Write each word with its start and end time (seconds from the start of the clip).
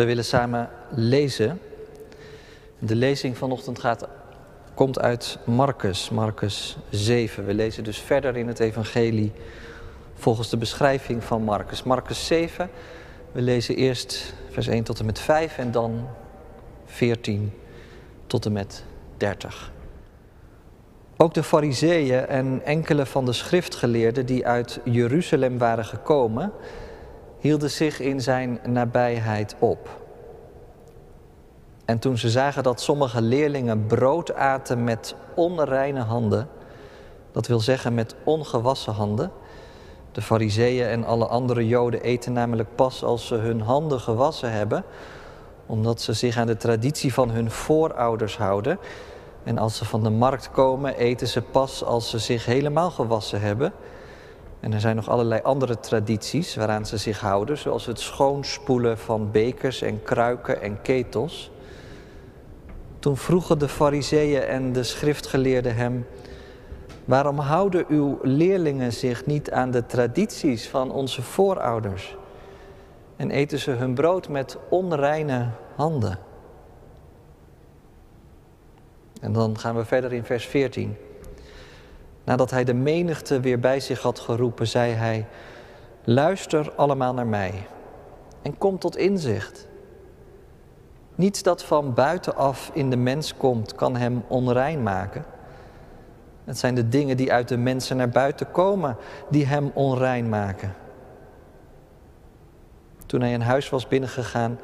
We 0.00 0.06
willen 0.06 0.24
samen 0.24 0.68
lezen. 0.90 1.60
De 2.78 2.94
lezing 2.94 3.36
vanochtend 3.36 3.78
gaat, 3.78 4.08
komt 4.74 4.98
uit 4.98 5.38
Marcus, 5.44 6.10
Marcus 6.10 6.76
7. 6.90 7.46
We 7.46 7.54
lezen 7.54 7.84
dus 7.84 7.98
verder 7.98 8.36
in 8.36 8.48
het 8.48 8.60
evangelie 8.60 9.32
volgens 10.14 10.50
de 10.50 10.56
beschrijving 10.56 11.24
van 11.24 11.42
Marcus. 11.42 11.82
Marcus 11.82 12.26
7, 12.26 12.70
we 13.32 13.40
lezen 13.40 13.76
eerst 13.76 14.34
vers 14.50 14.66
1 14.66 14.84
tot 14.84 14.98
en 14.98 15.06
met 15.06 15.18
5 15.18 15.58
en 15.58 15.70
dan 15.70 16.08
14 16.84 17.52
tot 18.26 18.46
en 18.46 18.52
met 18.52 18.84
30. 19.16 19.72
Ook 21.16 21.34
de 21.34 21.42
fariseeën 21.42 22.26
en 22.26 22.60
enkele 22.64 23.06
van 23.06 23.24
de 23.24 23.32
schriftgeleerden 23.32 24.26
die 24.26 24.46
uit 24.46 24.80
Jeruzalem 24.84 25.58
waren 25.58 25.84
gekomen, 25.84 26.52
hielden 27.40 27.70
zich 27.70 28.00
in 28.00 28.20
zijn 28.20 28.60
nabijheid 28.66 29.56
op. 29.58 29.88
En 31.84 31.98
toen 31.98 32.18
ze 32.18 32.30
zagen 32.30 32.62
dat 32.62 32.80
sommige 32.80 33.22
leerlingen 33.22 33.86
brood 33.86 34.34
aten 34.34 34.84
met 34.84 35.14
onreine 35.34 36.00
handen, 36.00 36.48
dat 37.32 37.46
wil 37.46 37.60
zeggen 37.60 37.94
met 37.94 38.14
ongewassen 38.24 38.92
handen, 38.92 39.30
de 40.12 40.22
fariseeën 40.22 40.86
en 40.86 41.04
alle 41.04 41.26
andere 41.26 41.66
joden 41.66 42.02
eten 42.02 42.32
namelijk 42.32 42.74
pas 42.74 43.04
als 43.04 43.26
ze 43.26 43.34
hun 43.34 43.60
handen 43.60 44.00
gewassen 44.00 44.52
hebben, 44.52 44.84
omdat 45.66 46.00
ze 46.00 46.12
zich 46.12 46.36
aan 46.36 46.46
de 46.46 46.56
traditie 46.56 47.12
van 47.14 47.30
hun 47.30 47.50
voorouders 47.50 48.36
houden. 48.36 48.78
En 49.44 49.58
als 49.58 49.76
ze 49.76 49.84
van 49.84 50.02
de 50.02 50.10
markt 50.10 50.50
komen, 50.50 50.96
eten 50.96 51.28
ze 51.28 51.42
pas 51.42 51.84
als 51.84 52.10
ze 52.10 52.18
zich 52.18 52.44
helemaal 52.44 52.90
gewassen 52.90 53.40
hebben. 53.40 53.72
En 54.60 54.72
er 54.72 54.80
zijn 54.80 54.96
nog 54.96 55.08
allerlei 55.08 55.40
andere 55.42 55.80
tradities 55.80 56.54
waaraan 56.54 56.86
ze 56.86 56.96
zich 56.96 57.20
houden, 57.20 57.58
zoals 57.58 57.86
het 57.86 58.00
schoonspoelen 58.00 58.98
van 58.98 59.30
bekers 59.30 59.82
en 59.82 60.02
kruiken 60.02 60.62
en 60.62 60.82
ketels. 60.82 61.50
Toen 62.98 63.16
vroegen 63.16 63.58
de 63.58 63.68
fariseeën 63.68 64.42
en 64.42 64.72
de 64.72 64.82
schriftgeleerden 64.82 65.76
hem, 65.76 66.06
waarom 67.04 67.38
houden 67.38 67.84
uw 67.88 68.18
leerlingen 68.22 68.92
zich 68.92 69.26
niet 69.26 69.50
aan 69.50 69.70
de 69.70 69.86
tradities 69.86 70.68
van 70.68 70.92
onze 70.92 71.22
voorouders? 71.22 72.16
En 73.16 73.30
eten 73.30 73.58
ze 73.58 73.70
hun 73.70 73.94
brood 73.94 74.28
met 74.28 74.56
onreine 74.68 75.48
handen? 75.74 76.18
En 79.20 79.32
dan 79.32 79.58
gaan 79.58 79.76
we 79.76 79.84
verder 79.84 80.12
in 80.12 80.24
vers 80.24 80.46
14. 80.46 80.96
Nadat 82.24 82.50
hij 82.50 82.64
de 82.64 82.74
menigte 82.74 83.40
weer 83.40 83.60
bij 83.60 83.80
zich 83.80 84.02
had 84.02 84.18
geroepen, 84.18 84.66
zei 84.66 84.92
hij: 84.92 85.26
Luister 86.04 86.72
allemaal 86.74 87.14
naar 87.14 87.26
mij 87.26 87.66
en 88.42 88.58
kom 88.58 88.78
tot 88.78 88.96
inzicht. 88.96 89.68
Niets 91.14 91.42
dat 91.42 91.64
van 91.64 91.94
buitenaf 91.94 92.70
in 92.74 92.90
de 92.90 92.96
mens 92.96 93.36
komt, 93.36 93.74
kan 93.74 93.96
hem 93.96 94.24
onrein 94.28 94.82
maken. 94.82 95.24
Het 96.44 96.58
zijn 96.58 96.74
de 96.74 96.88
dingen 96.88 97.16
die 97.16 97.32
uit 97.32 97.48
de 97.48 97.56
mensen 97.56 97.96
naar 97.96 98.08
buiten 98.08 98.50
komen, 98.50 98.96
die 99.28 99.46
hem 99.46 99.70
onrein 99.74 100.28
maken. 100.28 100.74
Toen 103.06 103.20
hij 103.20 103.32
in 103.32 103.40
huis 103.40 103.70
was 103.70 103.88
binnengegaan, 103.88 104.58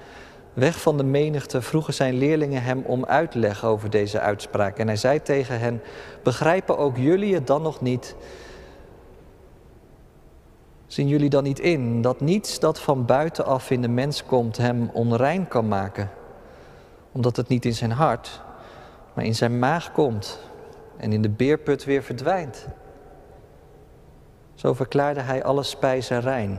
weg 0.57 0.81
van 0.81 0.97
de 0.97 1.05
menigte, 1.05 1.63
vroegen 1.63 1.95
zijn 1.95 2.15
leerlingen 2.15 2.63
hem 2.63 2.83
om 2.87 3.05
uitleg 3.05 3.65
over 3.65 3.91
deze 3.91 4.21
uitspraak. 4.21 4.79
En 4.79 4.87
hij 4.87 4.97
zei 4.97 5.23
tegen 5.23 5.61
hen: 5.61 5.83
Begrijpen 6.23 6.79
ook 6.79 6.97
jullie 6.97 7.35
het 7.35 7.47
dan 7.47 7.63
nog 7.63 7.81
niet? 7.81 8.15
Zien 10.87 11.09
jullie 11.09 11.29
dan 11.29 11.43
niet 11.43 11.59
in 11.59 12.03
dat 12.03 12.21
niets 12.21 12.59
dat 12.59 12.81
van 12.81 13.05
buitenaf 13.05 13.71
in 13.71 13.83
de 13.83 13.89
mens 13.89 14.25
komt 14.25 14.57
hem 14.57 14.91
onrein 14.93 15.49
kan 15.49 15.69
maken? 15.69 16.11
Omdat 17.13 17.37
het 17.37 17.49
niet 17.49 17.65
in 17.65 17.75
zijn 17.75 17.93
hart, 17.93 18.41
maar 19.15 19.25
in 19.25 19.35
zijn 19.35 19.59
maag 19.59 19.93
komt 19.93 20.41
en 20.97 21.13
in 21.13 21.23
de 21.23 21.31
beerput 21.31 21.85
weer 21.85 22.03
verdwijnt. 22.03 22.67
Zo 24.55 24.75
verklaarde 24.75 25.21
hij 25.21 25.45
alle 25.45 25.63
spijzen 25.63 26.21
rein. 26.21 26.59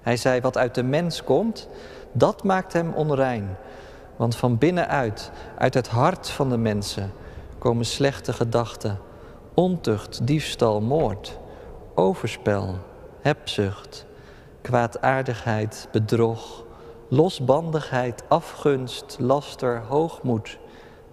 Hij 0.00 0.16
zei: 0.16 0.40
Wat 0.40 0.56
uit 0.56 0.74
de 0.74 0.82
mens 0.82 1.24
komt, 1.24 1.68
dat 2.14 2.44
maakt 2.44 2.72
hem 2.72 2.92
onrein. 2.92 3.56
Want 4.16 4.36
van 4.36 4.58
binnenuit, 4.58 5.30
uit 5.58 5.74
het 5.74 5.88
hart 5.88 6.30
van 6.30 6.48
de 6.48 6.56
mensen, 6.56 7.12
komen 7.58 7.84
slechte 7.84 8.32
gedachten, 8.32 8.98
ontucht, 9.54 10.26
diefstal, 10.26 10.80
moord, 10.80 11.38
overspel, 11.94 12.74
hebzucht, 13.20 14.06
kwaadaardigheid, 14.60 15.88
bedrog, 15.92 16.64
losbandigheid, 17.08 18.22
afgunst, 18.28 19.16
laster, 19.18 19.82
hoogmoed, 19.88 20.58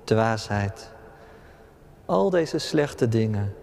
dwaasheid. 0.04 0.92
Al 2.06 2.30
deze 2.30 2.58
slechte 2.58 3.08
dingen 3.08 3.54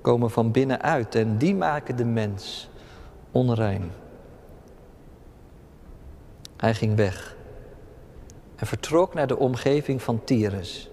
komen 0.00 0.30
van 0.30 0.50
binnenuit 0.50 1.14
en 1.14 1.38
die 1.38 1.54
maken 1.54 1.96
de 1.96 2.04
mens 2.04 2.68
onrein. 3.30 3.90
Hij 6.60 6.74
ging 6.74 6.96
weg 6.96 7.36
en 8.56 8.66
vertrok 8.66 9.14
naar 9.14 9.26
de 9.26 9.38
omgeving 9.38 10.02
van 10.02 10.24
Tyrus. 10.24 10.90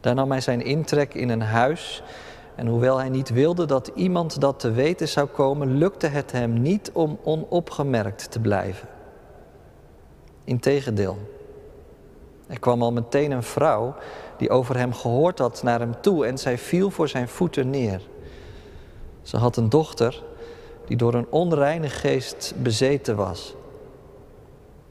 Daar 0.00 0.14
nam 0.14 0.30
hij 0.30 0.40
zijn 0.40 0.64
intrek 0.64 1.14
in 1.14 1.28
een 1.28 1.42
huis 1.42 2.02
en 2.54 2.66
hoewel 2.66 2.98
hij 2.98 3.08
niet 3.08 3.28
wilde 3.28 3.66
dat 3.66 3.90
iemand 3.94 4.40
dat 4.40 4.60
te 4.60 4.70
weten 4.70 5.08
zou 5.08 5.26
komen, 5.26 5.76
lukte 5.76 6.06
het 6.06 6.32
hem 6.32 6.60
niet 6.60 6.90
om 6.92 7.18
onopgemerkt 7.22 8.30
te 8.30 8.40
blijven. 8.40 8.88
Integendeel, 10.44 11.18
er 12.46 12.58
kwam 12.58 12.82
al 12.82 12.92
meteen 12.92 13.30
een 13.30 13.42
vrouw 13.42 13.94
die 14.36 14.50
over 14.50 14.76
hem 14.76 14.92
gehoord 14.92 15.38
had 15.38 15.62
naar 15.62 15.80
hem 15.80 16.00
toe 16.00 16.26
en 16.26 16.38
zij 16.38 16.58
viel 16.58 16.90
voor 16.90 17.08
zijn 17.08 17.28
voeten 17.28 17.70
neer. 17.70 18.00
Ze 19.22 19.36
had 19.36 19.56
een 19.56 19.68
dochter 19.68 20.22
die 20.86 20.96
door 20.96 21.14
een 21.14 21.30
onreine 21.30 21.88
geest 21.88 22.54
bezeten 22.56 23.16
was. 23.16 23.54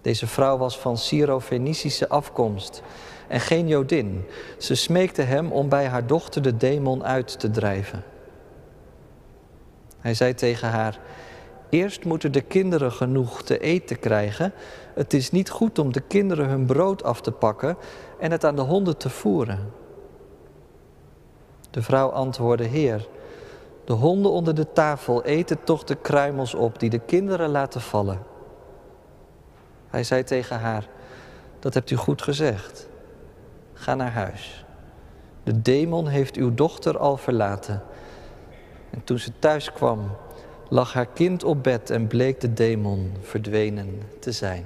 Deze 0.03 0.28
vrouw 0.28 0.58
was 0.58 0.80
van 0.80 0.97
Syro-Fenicische 0.97 2.09
afkomst 2.09 2.81
en 3.28 3.40
geen 3.40 3.68
Jodin. 3.68 4.25
Ze 4.58 4.75
smeekte 4.75 5.22
hem 5.22 5.52
om 5.52 5.69
bij 5.69 5.86
haar 5.86 6.08
dochter 6.08 6.41
de 6.41 6.58
demon 6.58 7.03
uit 7.03 7.40
te 7.40 7.52
drijven. 7.52 8.03
Hij 10.00 10.13
zei 10.13 10.34
tegen 10.34 10.69
haar: 10.69 11.00
Eerst 11.69 12.06
moeten 12.06 12.31
de 12.31 12.42
kinderen 12.42 12.92
genoeg 12.92 13.44
te 13.44 13.59
eten 13.59 14.00
krijgen. 14.00 14.53
Het 14.94 15.13
is 15.13 15.31
niet 15.31 15.50
goed 15.50 15.80
om 15.80 15.92
de 15.92 16.02
kinderen 16.02 16.47
hun 16.47 16.66
brood 16.66 17.03
af 17.03 17.22
te 17.22 17.31
pakken 17.31 17.78
en 18.19 18.31
het 18.31 18.46
aan 18.46 18.56
de 18.56 18.62
honden 18.62 18.97
te 18.97 19.09
voeren. 19.09 19.72
De 21.69 21.81
vrouw 21.81 22.09
antwoordde: 22.09 22.63
Heer, 22.66 23.08
de 23.86 23.94
honden 23.94 24.31
onder 24.31 24.56
de 24.56 24.72
tafel 24.74 25.24
eten 25.24 25.63
toch 25.63 25.84
de 25.84 25.96
kruimels 25.96 26.53
op 26.53 26.80
die 26.80 26.90
de 26.90 27.00
kinderen 27.00 27.50
laten 27.50 27.81
vallen. 27.81 28.33
Hij 29.94 30.04
zei 30.04 30.24
tegen 30.24 30.59
haar: 30.59 30.88
Dat 31.59 31.74
hebt 31.74 31.92
u 31.92 31.96
goed 31.96 32.22
gezegd. 32.22 32.88
Ga 33.74 33.96
naar 33.96 34.12
huis. 34.12 34.66
De 35.44 35.62
demon 35.62 36.08
heeft 36.08 36.36
uw 36.36 36.54
dochter 36.54 36.98
al 36.98 37.18
verlaten. 37.18 37.84
En 38.90 39.04
toen 39.04 39.20
ze 39.20 39.31
thuis 39.40 39.72
kwam, 39.72 40.18
lag 40.70 40.94
haar 40.94 41.06
kind 41.06 41.44
op 41.44 41.64
bed 41.64 41.90
en 41.90 42.08
bleek 42.08 42.40
de 42.40 42.54
demon 42.54 43.14
verdwenen 43.22 44.02
te 44.20 44.31
zijn. 44.31 44.66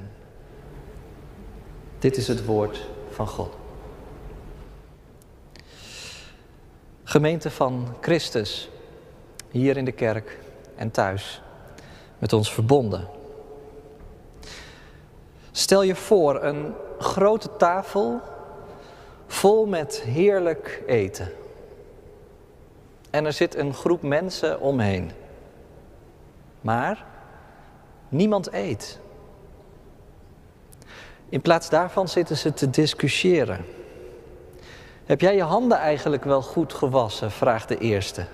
Dit 1.99 2.17
is 2.17 2.27
het 2.27 2.45
woord 2.45 2.89
van 3.09 3.27
God. 3.27 3.55
Gemeente 7.03 7.51
van 7.51 7.95
Christus, 8.01 8.69
hier 9.51 9.77
in 9.77 9.85
de 9.85 9.91
kerk 9.91 10.39
en 10.75 10.91
thuis, 10.91 11.41
met 12.19 12.33
ons 12.33 12.53
verbonden. 12.53 13.16
Stel 15.57 15.81
je 15.81 15.95
voor 15.95 16.43
een 16.43 16.73
grote 16.99 17.55
tafel 17.55 18.21
vol 19.27 19.65
met 19.65 20.01
heerlijk 20.01 20.83
eten. 20.87 21.31
En 23.09 23.25
er 23.25 23.33
zit 23.33 23.55
een 23.55 23.73
groep 23.73 24.01
mensen 24.01 24.59
omheen. 24.59 25.11
Maar 26.61 27.05
niemand 28.09 28.53
eet. 28.53 28.99
In 31.29 31.41
plaats 31.41 31.69
daarvan 31.69 32.07
zitten 32.07 32.37
ze 32.37 32.53
te 32.53 32.69
discussiëren. 32.69 33.65
Heb 35.05 35.21
jij 35.21 35.35
je 35.35 35.43
handen 35.43 35.77
eigenlijk 35.77 36.23
wel 36.23 36.41
goed 36.41 36.73
gewassen? 36.73 37.31
vraagt 37.31 37.67
de 37.67 37.77
eerste. 37.77 38.25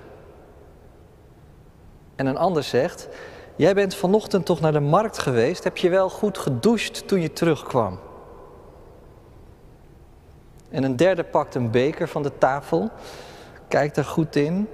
En 2.15 2.25
een 2.25 2.37
ander 2.37 2.63
zegt: 2.63 3.07
Jij 3.55 3.73
bent 3.73 3.95
vanochtend 3.95 4.45
toch 4.45 4.59
naar 4.59 4.71
de 4.71 4.79
markt 4.79 5.17
geweest? 5.17 5.63
Heb 5.63 5.77
je 5.77 5.89
wel 5.89 6.09
goed 6.09 6.37
gedoucht 6.37 7.07
toen 7.07 7.21
je 7.21 7.33
terugkwam? 7.33 7.99
En 10.69 10.83
een 10.83 10.95
derde 10.95 11.23
pakt 11.23 11.55
een 11.55 11.71
beker 11.71 12.07
van 12.07 12.23
de 12.23 12.31
tafel, 12.37 12.89
kijkt 13.67 13.97
er 13.97 14.05
goed 14.05 14.35
in, 14.35 14.67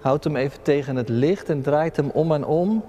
houdt 0.00 0.24
hem 0.24 0.36
even 0.36 0.62
tegen 0.62 0.96
het 0.96 1.08
licht 1.08 1.48
en 1.48 1.62
draait 1.62 1.96
hem 1.96 2.10
om 2.10 2.32
en 2.32 2.44
om. 2.44 2.84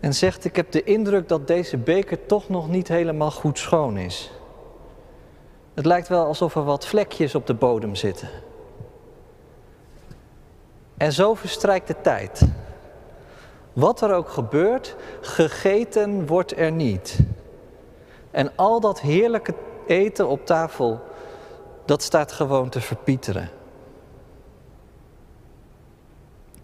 En 0.00 0.14
zegt, 0.14 0.44
ik 0.44 0.56
heb 0.56 0.70
de 0.70 0.82
indruk 0.82 1.28
dat 1.28 1.46
deze 1.46 1.76
beker 1.76 2.26
toch 2.26 2.48
nog 2.48 2.68
niet 2.68 2.88
helemaal 2.88 3.30
goed 3.30 3.58
schoon 3.58 3.96
is. 3.96 4.30
Het 5.74 5.86
lijkt 5.86 6.08
wel 6.08 6.26
alsof 6.26 6.54
er 6.54 6.64
wat 6.64 6.86
vlekjes 6.86 7.34
op 7.34 7.46
de 7.46 7.54
bodem 7.54 7.94
zitten. 7.94 8.28
En 10.96 11.12
zo 11.12 11.34
verstrijkt 11.34 11.86
de 11.86 12.00
tijd. 12.02 12.48
Wat 13.72 14.00
er 14.00 14.14
ook 14.14 14.28
gebeurt, 14.28 14.96
gegeten 15.20 16.26
wordt 16.26 16.56
er 16.56 16.72
niet. 16.72 17.18
En 18.30 18.50
al 18.56 18.80
dat 18.80 19.00
heerlijke 19.00 19.54
eten 19.86 20.28
op 20.28 20.46
tafel, 20.46 21.00
dat 21.84 22.02
staat 22.02 22.32
gewoon 22.32 22.68
te 22.68 22.80
verpieteren. 22.80 23.50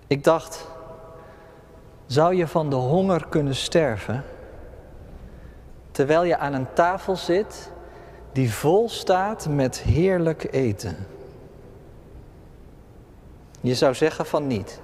Ik 0.07 0.25
dacht, 0.25 0.67
zou 2.07 2.35
je 2.35 2.47
van 2.47 2.71
de 2.71 2.77
honger 2.77 3.27
kunnen 3.29 3.55
sterven 3.55 4.25
terwijl 5.91 6.25
je 6.25 6.39
aan 6.39 6.53
een 6.53 6.73
tafel 6.73 7.17
zit 7.17 7.71
die 8.33 8.53
vol 8.53 8.89
staat 8.89 9.49
met 9.49 9.81
heerlijk 9.81 10.49
eten? 10.51 10.97
Je 13.61 13.75
zou 13.75 13.95
zeggen 13.95 14.27
van 14.27 14.47
niet. 14.47 14.81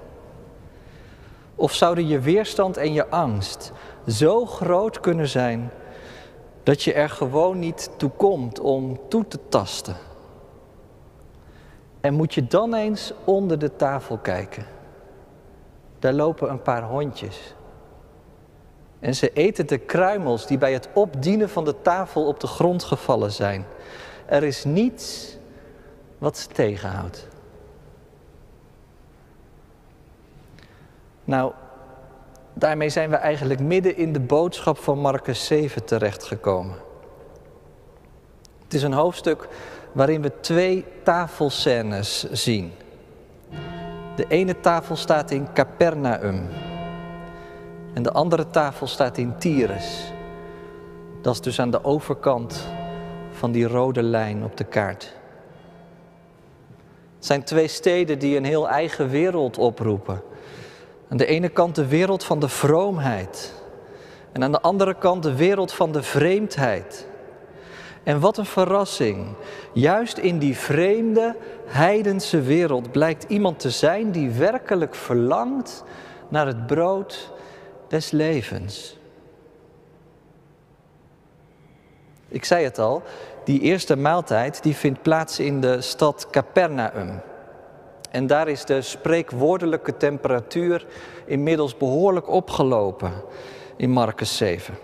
Of 1.55 1.73
zouden 1.73 2.07
je 2.07 2.19
weerstand 2.19 2.77
en 2.77 2.93
je 2.93 3.09
angst 3.09 3.71
zo 4.07 4.45
groot 4.45 4.99
kunnen 4.99 5.27
zijn 5.27 5.71
dat 6.63 6.83
je 6.83 6.93
er 6.93 7.09
gewoon 7.09 7.59
niet 7.59 7.89
toe 7.97 8.09
komt 8.09 8.59
om 8.59 8.99
toe 9.09 9.27
te 9.27 9.39
tasten? 9.49 9.95
En 12.01 12.13
moet 12.13 12.33
je 12.33 12.47
dan 12.47 12.73
eens 12.73 13.13
onder 13.23 13.59
de 13.59 13.75
tafel 13.75 14.17
kijken? 14.17 14.65
Daar 15.99 16.13
lopen 16.13 16.49
een 16.49 16.61
paar 16.61 16.83
hondjes. 16.83 17.55
En 18.99 19.15
ze 19.15 19.33
eten 19.33 19.67
de 19.67 19.77
kruimels 19.77 20.47
die 20.47 20.57
bij 20.57 20.73
het 20.73 20.89
opdienen 20.93 21.49
van 21.49 21.65
de 21.65 21.81
tafel 21.81 22.27
op 22.27 22.39
de 22.39 22.47
grond 22.47 22.83
gevallen 22.83 23.31
zijn. 23.31 23.65
Er 24.25 24.43
is 24.43 24.63
niets 24.63 25.37
wat 26.17 26.37
ze 26.37 26.47
tegenhoudt. 26.47 27.27
Nou, 31.33 31.51
daarmee 32.53 32.89
zijn 32.89 33.09
we 33.09 33.15
eigenlijk 33.15 33.59
midden 33.59 33.97
in 33.97 34.13
de 34.13 34.19
boodschap 34.19 34.77
van 34.77 34.99
Marcus 34.99 35.45
7 35.45 35.85
terechtgekomen. 35.85 36.75
Het 38.63 38.73
is 38.73 38.83
een 38.83 38.93
hoofdstuk 38.93 39.47
waarin 39.91 40.21
we 40.21 40.39
twee 40.39 40.85
tafelscènes 41.03 42.31
zien. 42.31 42.71
De 44.15 44.25
ene 44.27 44.59
tafel 44.59 44.95
staat 44.95 45.31
in 45.31 45.47
Capernaum 45.53 46.47
en 47.93 48.03
de 48.03 48.11
andere 48.11 48.49
tafel 48.49 48.87
staat 48.87 49.17
in 49.17 49.37
Tyrus. 49.37 50.13
Dat 51.21 51.33
is 51.33 51.41
dus 51.41 51.59
aan 51.59 51.71
de 51.71 51.83
overkant 51.83 52.67
van 53.31 53.51
die 53.51 53.67
rode 53.67 54.03
lijn 54.03 54.43
op 54.43 54.57
de 54.57 54.63
kaart. 54.63 55.13
Het 57.15 57.25
zijn 57.25 57.43
twee 57.43 57.67
steden 57.67 58.19
die 58.19 58.37
een 58.37 58.45
heel 58.45 58.69
eigen 58.69 59.09
wereld 59.09 59.57
oproepen. 59.57 60.31
Aan 61.13 61.19
de 61.19 61.25
ene 61.25 61.49
kant 61.49 61.75
de 61.75 61.87
wereld 61.87 62.23
van 62.23 62.39
de 62.39 62.49
vroomheid 62.49 63.53
en 64.31 64.43
aan 64.43 64.51
de 64.51 64.61
andere 64.61 64.93
kant 64.93 65.23
de 65.23 65.35
wereld 65.35 65.73
van 65.73 65.91
de 65.91 66.03
vreemdheid. 66.03 67.07
En 68.03 68.19
wat 68.19 68.37
een 68.37 68.45
verrassing. 68.45 69.27
Juist 69.73 70.17
in 70.17 70.39
die 70.39 70.57
vreemde, 70.57 71.35
heidense 71.65 72.41
wereld 72.41 72.91
blijkt 72.91 73.23
iemand 73.27 73.59
te 73.59 73.69
zijn 73.69 74.11
die 74.11 74.29
werkelijk 74.29 74.95
verlangt 74.95 75.83
naar 76.29 76.47
het 76.47 76.67
brood 76.67 77.31
des 77.87 78.11
levens. 78.11 78.99
Ik 82.27 82.45
zei 82.45 82.63
het 82.63 82.79
al, 82.79 83.03
die 83.43 83.59
eerste 83.59 83.95
maaltijd 83.95 84.63
die 84.63 84.75
vindt 84.75 85.01
plaats 85.01 85.39
in 85.39 85.61
de 85.61 85.81
stad 85.81 86.27
Capernaum. 86.31 87.21
En 88.13 88.27
daar 88.27 88.47
is 88.47 88.65
de 88.65 88.81
spreekwoordelijke 88.81 89.97
temperatuur 89.97 90.85
inmiddels 91.25 91.77
behoorlijk 91.77 92.29
opgelopen 92.29 93.11
in 93.75 93.89
Marcus 93.89 94.37
7. 94.37 94.77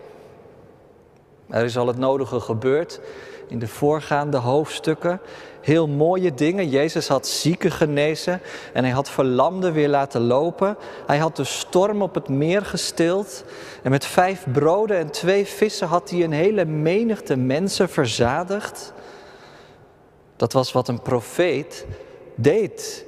Er 1.50 1.64
is 1.64 1.78
al 1.78 1.88
het 1.88 1.98
nodige 1.98 2.40
gebeurd 2.40 3.00
in 3.48 3.60
de 3.60 3.68
voorgaande 3.68 4.38
hoofdstukken. 4.38 5.22
Heel 5.62 5.88
mooie 5.88 6.34
dingen. 6.34 6.70
Jezus 6.70 7.08
had 7.08 7.28
zieken 7.28 7.72
genezen 7.72 8.42
en 8.74 8.84
hij 8.84 8.94
had 8.94 9.10
verlamden 9.10 9.74
weer 9.74 9.90
laten 9.90 10.22
lopen. 10.22 10.78
Hij 11.06 11.18
had 11.18 11.36
de 11.36 11.44
storm 11.44 12.02
op 12.02 12.16
het 12.16 12.30
meer 12.30 12.66
gestild. 12.66 13.44
En 13.84 13.92
met 13.92 14.06
vijf 14.06 14.46
broden 14.52 14.98
en 14.98 15.12
twee 15.12 15.46
vissen 15.46 15.88
had 15.88 16.10
hij 16.10 16.24
een 16.24 16.32
hele 16.32 16.66
menigte 16.66 17.36
mensen 17.36 17.90
verzadigd. 17.90 18.94
Dat 20.36 20.54
was 20.54 20.72
wat 20.72 20.88
een 20.88 21.02
profeet 21.02 21.86
deed. 22.36 23.08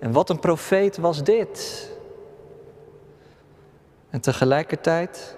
En 0.00 0.12
wat 0.12 0.30
een 0.30 0.38
profeet 0.38 0.96
was 0.96 1.22
dit. 1.22 1.88
En 4.10 4.20
tegelijkertijd 4.20 5.36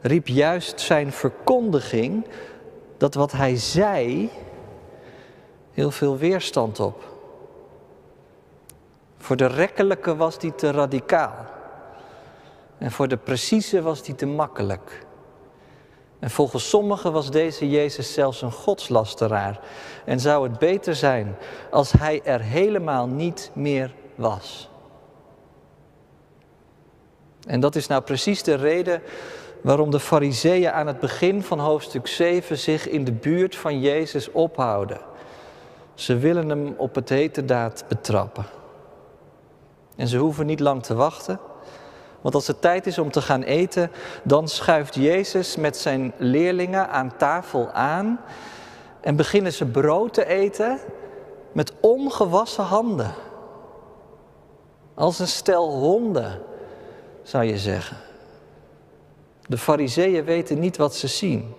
riep 0.00 0.26
juist 0.26 0.80
zijn 0.80 1.12
verkondiging 1.12 2.26
dat 2.96 3.14
wat 3.14 3.32
hij 3.32 3.56
zei 3.56 4.30
heel 5.72 5.90
veel 5.90 6.16
weerstand 6.16 6.80
op. 6.80 7.10
Voor 9.18 9.36
de 9.36 9.46
rekkelijke 9.46 10.16
was 10.16 10.38
die 10.38 10.54
te 10.54 10.70
radicaal. 10.70 11.46
En 12.78 12.90
voor 12.90 13.08
de 13.08 13.16
precieze 13.16 13.82
was 13.82 14.02
die 14.02 14.14
te 14.14 14.26
makkelijk. 14.26 15.06
En 16.22 16.30
volgens 16.30 16.68
sommigen 16.68 17.12
was 17.12 17.30
deze 17.30 17.70
Jezus 17.70 18.12
zelfs 18.12 18.42
een 18.42 18.52
godslasteraar. 18.52 19.60
En 20.04 20.20
zou 20.20 20.48
het 20.48 20.58
beter 20.58 20.94
zijn 20.94 21.36
als 21.70 21.92
hij 21.92 22.20
er 22.24 22.40
helemaal 22.40 23.06
niet 23.06 23.50
meer 23.54 23.94
was. 24.14 24.70
En 27.46 27.60
dat 27.60 27.76
is 27.76 27.86
nou 27.86 28.02
precies 28.02 28.42
de 28.42 28.54
reden 28.54 29.02
waarom 29.62 29.90
de 29.90 30.00
fariseeën 30.00 30.70
aan 30.70 30.86
het 30.86 31.00
begin 31.00 31.42
van 31.42 31.58
hoofdstuk 31.58 32.06
7 32.06 32.58
zich 32.58 32.88
in 32.88 33.04
de 33.04 33.12
buurt 33.12 33.56
van 33.56 33.80
Jezus 33.80 34.30
ophouden. 34.30 35.00
Ze 35.94 36.16
willen 36.16 36.48
hem 36.48 36.74
op 36.76 36.94
het 36.94 37.08
heterdaad 37.08 37.84
betrappen. 37.88 38.46
En 39.96 40.08
ze 40.08 40.18
hoeven 40.18 40.46
niet 40.46 40.60
lang 40.60 40.82
te 40.82 40.94
wachten, 40.94 41.40
want 42.22 42.34
als 42.34 42.46
het 42.46 42.60
tijd 42.60 42.86
is 42.86 42.98
om 42.98 43.10
te 43.10 43.22
gaan 43.22 43.42
eten, 43.42 43.90
dan 44.22 44.48
schuift 44.48 44.94
Jezus 44.94 45.56
met 45.56 45.76
zijn 45.76 46.12
leerlingen 46.16 46.88
aan 46.88 47.16
tafel 47.16 47.70
aan 47.70 48.20
en 49.00 49.16
beginnen 49.16 49.52
ze 49.52 49.64
brood 49.64 50.14
te 50.14 50.26
eten 50.26 50.78
met 51.52 51.72
ongewassen 51.80 52.64
handen. 52.64 53.14
Als 54.94 55.18
een 55.18 55.28
stel 55.28 55.70
honden, 55.70 56.40
zou 57.22 57.44
je 57.44 57.58
zeggen. 57.58 57.96
De 59.48 59.58
fariseeën 59.58 60.24
weten 60.24 60.58
niet 60.58 60.76
wat 60.76 60.94
ze 60.94 61.06
zien. 61.06 61.54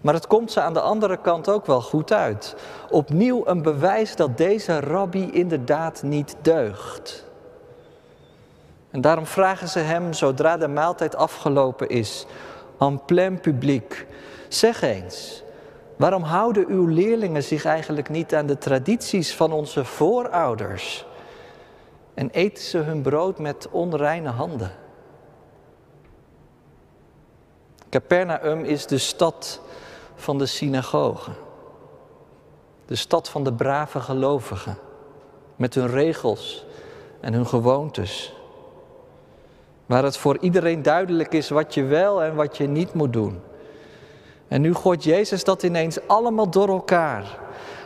Maar 0.00 0.14
het 0.14 0.26
komt 0.26 0.52
ze 0.52 0.60
aan 0.60 0.74
de 0.74 0.80
andere 0.80 1.16
kant 1.16 1.48
ook 1.48 1.66
wel 1.66 1.80
goed 1.80 2.12
uit. 2.12 2.54
Opnieuw 2.90 3.46
een 3.46 3.62
bewijs 3.62 4.16
dat 4.16 4.36
deze 4.36 4.80
rabbi 4.80 5.30
inderdaad 5.30 6.02
niet 6.02 6.36
deugt. 6.42 7.30
En 8.92 9.00
daarom 9.00 9.26
vragen 9.26 9.68
ze 9.68 9.78
hem, 9.78 10.12
zodra 10.12 10.56
de 10.56 10.68
maaltijd 10.68 11.16
afgelopen 11.16 11.88
is, 11.88 12.26
en 12.78 13.04
plein 13.04 13.40
publiek, 13.40 14.06
zeg 14.48 14.82
eens, 14.82 15.42
waarom 15.96 16.22
houden 16.22 16.66
uw 16.68 16.86
leerlingen 16.86 17.42
zich 17.42 17.64
eigenlijk 17.64 18.08
niet 18.08 18.34
aan 18.34 18.46
de 18.46 18.58
tradities 18.58 19.34
van 19.34 19.52
onze 19.52 19.84
voorouders? 19.84 21.06
En 22.14 22.30
eten 22.30 22.62
ze 22.62 22.78
hun 22.78 23.02
brood 23.02 23.38
met 23.38 23.68
onreine 23.70 24.28
handen? 24.28 24.72
Capernaum 27.88 28.64
is 28.64 28.86
de 28.86 28.98
stad 28.98 29.60
van 30.14 30.38
de 30.38 30.46
synagogen. 30.46 31.34
De 32.86 32.96
stad 32.96 33.28
van 33.28 33.44
de 33.44 33.52
brave 33.52 34.00
gelovigen. 34.00 34.78
Met 35.56 35.74
hun 35.74 35.88
regels 35.88 36.66
en 37.20 37.32
hun 37.32 37.46
gewoontes. 37.46 38.34
Waar 39.86 40.04
het 40.04 40.16
voor 40.16 40.38
iedereen 40.38 40.82
duidelijk 40.82 41.34
is 41.34 41.48
wat 41.48 41.74
je 41.74 41.84
wel 41.84 42.22
en 42.22 42.34
wat 42.34 42.56
je 42.56 42.66
niet 42.66 42.94
moet 42.94 43.12
doen. 43.12 43.40
En 44.48 44.60
nu 44.60 44.74
gooit 44.74 45.04
Jezus 45.04 45.44
dat 45.44 45.62
ineens 45.62 46.06
allemaal 46.06 46.50
door 46.50 46.68
elkaar. 46.68 47.38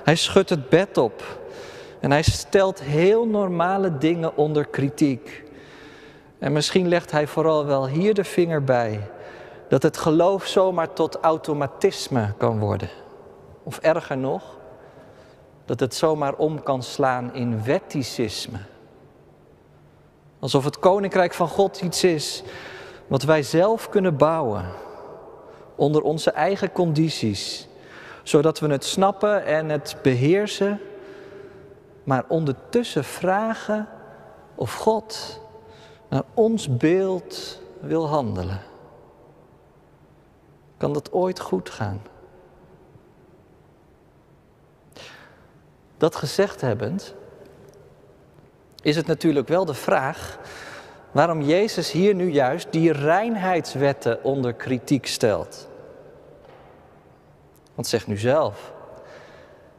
Hij 0.05 0.17
schudt 0.17 0.51
het 0.51 0.69
bed 0.69 0.99
op. 0.99 1.23
En 2.01 2.11
hij 2.11 2.23
stelt 2.23 2.83
heel 2.83 3.27
normale 3.27 3.99
dingen 3.99 4.37
onder 4.37 4.67
kritiek. 4.67 5.45
En 6.39 6.53
misschien 6.53 6.89
legt 6.89 7.11
hij 7.11 7.27
vooral 7.27 7.67
wel 7.67 7.89
hier 7.89 8.15
de 8.15 8.25
vinger 8.25 8.65
bij 8.65 9.01
dat 9.69 9.83
het 9.83 9.97
geloof 9.97 10.47
zomaar 10.47 10.93
tot 10.93 11.19
automatisme 11.21 12.35
kan 12.39 12.59
worden. 12.59 12.89
Of 13.63 13.79
erger 13.79 14.17
nog, 14.17 14.43
dat 15.65 15.81
het 15.81 15.95
zomaar 15.95 16.35
om 16.35 16.63
kan 16.63 16.83
slaan 16.83 17.35
in 17.35 17.65
wetticisme. 17.65 18.59
Alsof 20.47 20.65
het 20.65 20.79
koninkrijk 20.79 21.35
van 21.35 21.49
God 21.49 21.81
iets 21.81 22.05
is 22.05 22.43
Wat 23.07 23.23
wij 23.23 23.43
zelf 23.43 23.89
kunnen 23.89 24.17
bouwen 24.17 24.65
onder 25.75 26.03
onze 26.03 26.31
eigen 26.31 26.73
condities, 26.73 27.69
zodat 28.23 28.59
we 28.59 28.67
het 28.67 28.85
snappen 28.85 29.45
en 29.45 29.69
het 29.69 29.97
beheersen, 30.03 30.81
maar 32.05 32.25
ondertussen 32.29 33.05
vragen 33.05 33.89
of 34.55 34.75
God 34.75 35.41
naar 36.09 36.23
ons 36.35 36.77
beeld 36.77 37.61
wil 37.81 38.09
handelen. 38.09 38.61
Kan 40.77 40.93
dat 40.93 41.13
ooit 41.13 41.41
goed 41.41 41.71
gaan? 41.71 42.03
Dat 45.97 46.17
gezegd 46.17 46.61
hebbend, 46.61 47.15
is 48.87 48.97
het 48.97 49.07
natuurlijk 49.07 49.49
wel 49.49 49.65
de 49.65 49.75
vraag 49.75 50.39
waarom 51.11 51.43
Jezus 51.43 51.91
hier 51.91 52.15
nu 52.15 52.31
juist 52.31 52.67
die 52.71 52.93
reinheidswetten 52.93 54.25
onder 54.25 54.53
kritiek 54.53 55.07
stelt. 55.07 55.69
Want 57.75 57.87
zeg 57.87 58.07
nu 58.07 58.19
zelf, 58.19 58.73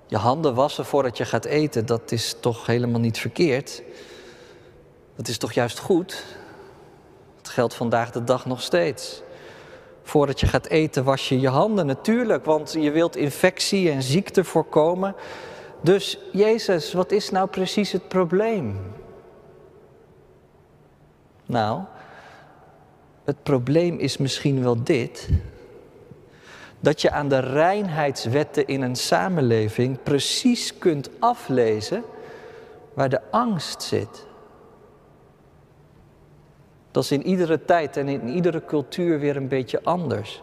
je 0.06 0.18
handen 0.18 0.56
wassen 0.56 0.86
voordat 0.86 1.18
je 1.18 1.26
gaat 1.26 1.46
eten, 1.46 1.86
dat 1.86 2.12
is 2.12 2.36
toch 2.40 2.66
helemaal 2.66 3.00
niet 3.00 3.20
verkeerd. 3.20 3.82
Dat 5.16 5.28
is 5.28 5.38
toch 5.38 5.52
juist 5.52 5.80
goed? 5.80 6.24
Het 7.38 7.50
geldt 7.50 7.74
vandaag 7.74 8.12
de 8.12 8.24
dag 8.24 8.46
nog 8.46 8.62
steeds. 8.62 9.22
Voordat 10.04 10.40
je 10.40 10.48
gaat 10.48 10.68
eten 10.68 11.04
was 11.04 11.30
je 11.30 11.40
je 11.40 11.50
handen 11.50 11.86
natuurlijk, 11.86 12.46
want 12.46 12.72
je 12.80 12.92
wilt 12.92 13.16
infectie 13.16 13.92
en 13.92 14.04
ziekte 14.04 14.44
voorkomen. 14.44 15.16
Dus 15.82 16.20
Jezus, 16.32 16.94
wat 16.94 17.12
is 17.12 17.30
nou 17.30 17.48
precies 17.48 17.92
het 17.92 18.08
probleem? 18.08 18.78
Nou, 21.46 21.82
het 23.24 23.44
probleem 23.44 23.98
is 23.98 24.18
misschien 24.18 24.64
wel 24.64 24.84
dit. 24.84 25.30
Dat 26.80 27.02
je 27.02 27.12
aan 27.12 27.30
de 27.30 27.40
reinheidswetten 27.40 28.68
in 28.68 28.82
een 28.82 28.96
samenleving 28.96 30.04
precies 30.04 30.78
kunt 30.78 31.10
aflezen 31.20 32.04
waar 32.94 33.10
de 33.10 33.22
angst 33.32 33.84
zit. 33.84 34.26
Dat 36.92 37.04
is 37.04 37.12
in 37.12 37.26
iedere 37.26 37.66
tijd 37.66 37.98
en 37.98 38.08
in 38.08 38.30
iedere 38.30 38.66
cultuur 38.66 39.20
weer 39.20 39.36
een 39.36 39.48
beetje 39.48 39.84
anders. 39.84 40.42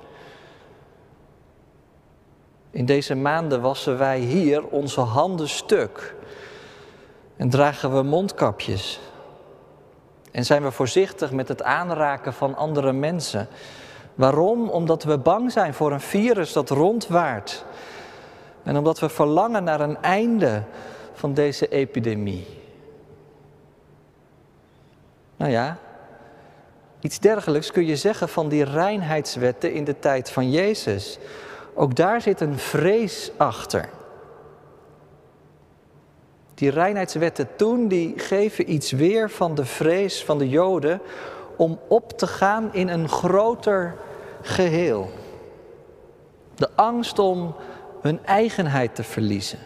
In 2.75 2.85
deze 2.87 3.15
maanden 3.15 3.61
wassen 3.61 3.99
wij 3.99 4.19
hier 4.19 4.67
onze 4.67 5.01
handen 5.01 5.49
stuk 5.49 6.15
en 7.37 7.51
dragen 7.51 7.95
we 7.95 8.03
mondkapjes. 8.03 9.01
En 10.31 10.45
zijn 10.45 10.63
we 10.63 10.71
voorzichtig 10.71 11.31
met 11.31 11.49
het 11.49 11.63
aanraken 11.63 12.33
van 12.33 12.57
andere 12.57 12.93
mensen. 12.93 13.49
Waarom? 14.15 14.69
Omdat 14.69 15.03
we 15.03 15.19
bang 15.19 15.53
zijn 15.53 15.75
voor 15.75 15.93
een 15.93 16.01
virus 16.01 16.53
dat 16.53 16.71
rondwaart. 16.71 17.65
En 18.63 18.77
omdat 18.77 18.99
we 19.01 19.09
verlangen 19.09 19.65
naar 19.65 19.81
een 19.81 20.03
einde 20.03 20.63
van 21.13 21.35
deze 21.35 21.69
epidemie. 21.69 22.47
Nou 25.37 25.51
ja, 25.51 25.79
iets 27.01 27.19
dergelijks 27.19 27.73
kun 27.73 27.87
je 27.87 27.97
zeggen 27.97 28.29
van 28.29 28.49
die 28.49 28.65
reinheidswetten 28.65 29.73
in 29.73 29.85
de 29.85 29.99
tijd 29.99 30.31
van 30.31 30.51
Jezus. 30.51 31.19
Ook 31.75 31.95
daar 31.95 32.21
zit 32.21 32.41
een 32.41 32.59
vrees 32.59 33.31
achter. 33.37 33.89
Die 36.55 36.71
reinheidswetten 36.71 37.57
toen, 37.57 37.89
die 37.89 38.19
geven 38.19 38.73
iets 38.73 38.93
weer 38.93 39.31
van 39.31 39.55
de 39.55 39.65
vrees 39.65 40.25
van 40.25 40.39
de 40.39 40.49
Joden 40.49 41.01
om 41.57 41.79
op 41.89 42.19
te 42.19 42.27
gaan 42.27 42.75
in 42.75 42.89
een 42.89 43.09
groter 43.09 43.95
geheel. 44.43 45.11
De 46.55 46.69
angst 46.75 47.19
om 47.19 47.55
hun 48.01 48.25
eigenheid 48.25 48.95
te 48.95 49.03
verliezen. 49.03 49.59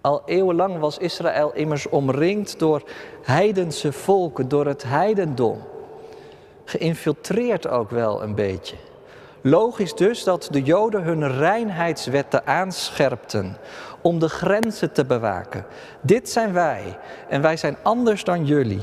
Al 0.00 0.22
eeuwenlang 0.24 0.78
was 0.78 0.98
Israël 0.98 1.52
immers 1.54 1.88
omringd 1.88 2.58
door 2.58 2.82
heidense 3.22 3.92
volken, 3.92 4.48
door 4.48 4.66
het 4.66 4.82
heidendom. 4.82 5.58
Geïnfiltreerd 6.64 7.68
ook 7.68 7.90
wel 7.90 8.22
een 8.22 8.34
beetje. 8.34 8.76
Logisch 9.48 9.94
dus 9.94 10.24
dat 10.24 10.48
de 10.50 10.62
Joden 10.62 11.02
hun 11.02 11.28
reinheidswetten 11.28 12.46
aanscherpten 12.46 13.56
om 14.00 14.18
de 14.18 14.28
grenzen 14.28 14.92
te 14.92 15.04
bewaken. 15.04 15.64
Dit 16.00 16.28
zijn 16.28 16.52
wij 16.52 16.98
en 17.28 17.42
wij 17.42 17.56
zijn 17.56 17.76
anders 17.82 18.24
dan 18.24 18.46
jullie. 18.46 18.82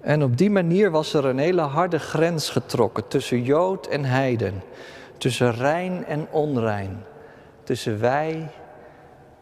En 0.00 0.22
op 0.22 0.36
die 0.36 0.50
manier 0.50 0.90
was 0.90 1.14
er 1.14 1.24
een 1.24 1.38
hele 1.38 1.60
harde 1.60 1.98
grens 1.98 2.50
getrokken 2.50 3.08
tussen 3.08 3.42
Jood 3.42 3.86
en 3.86 4.04
Heiden, 4.04 4.62
tussen 5.18 5.52
rein 5.52 6.04
en 6.04 6.26
onrein, 6.30 7.04
tussen 7.62 8.00
wij 8.00 8.48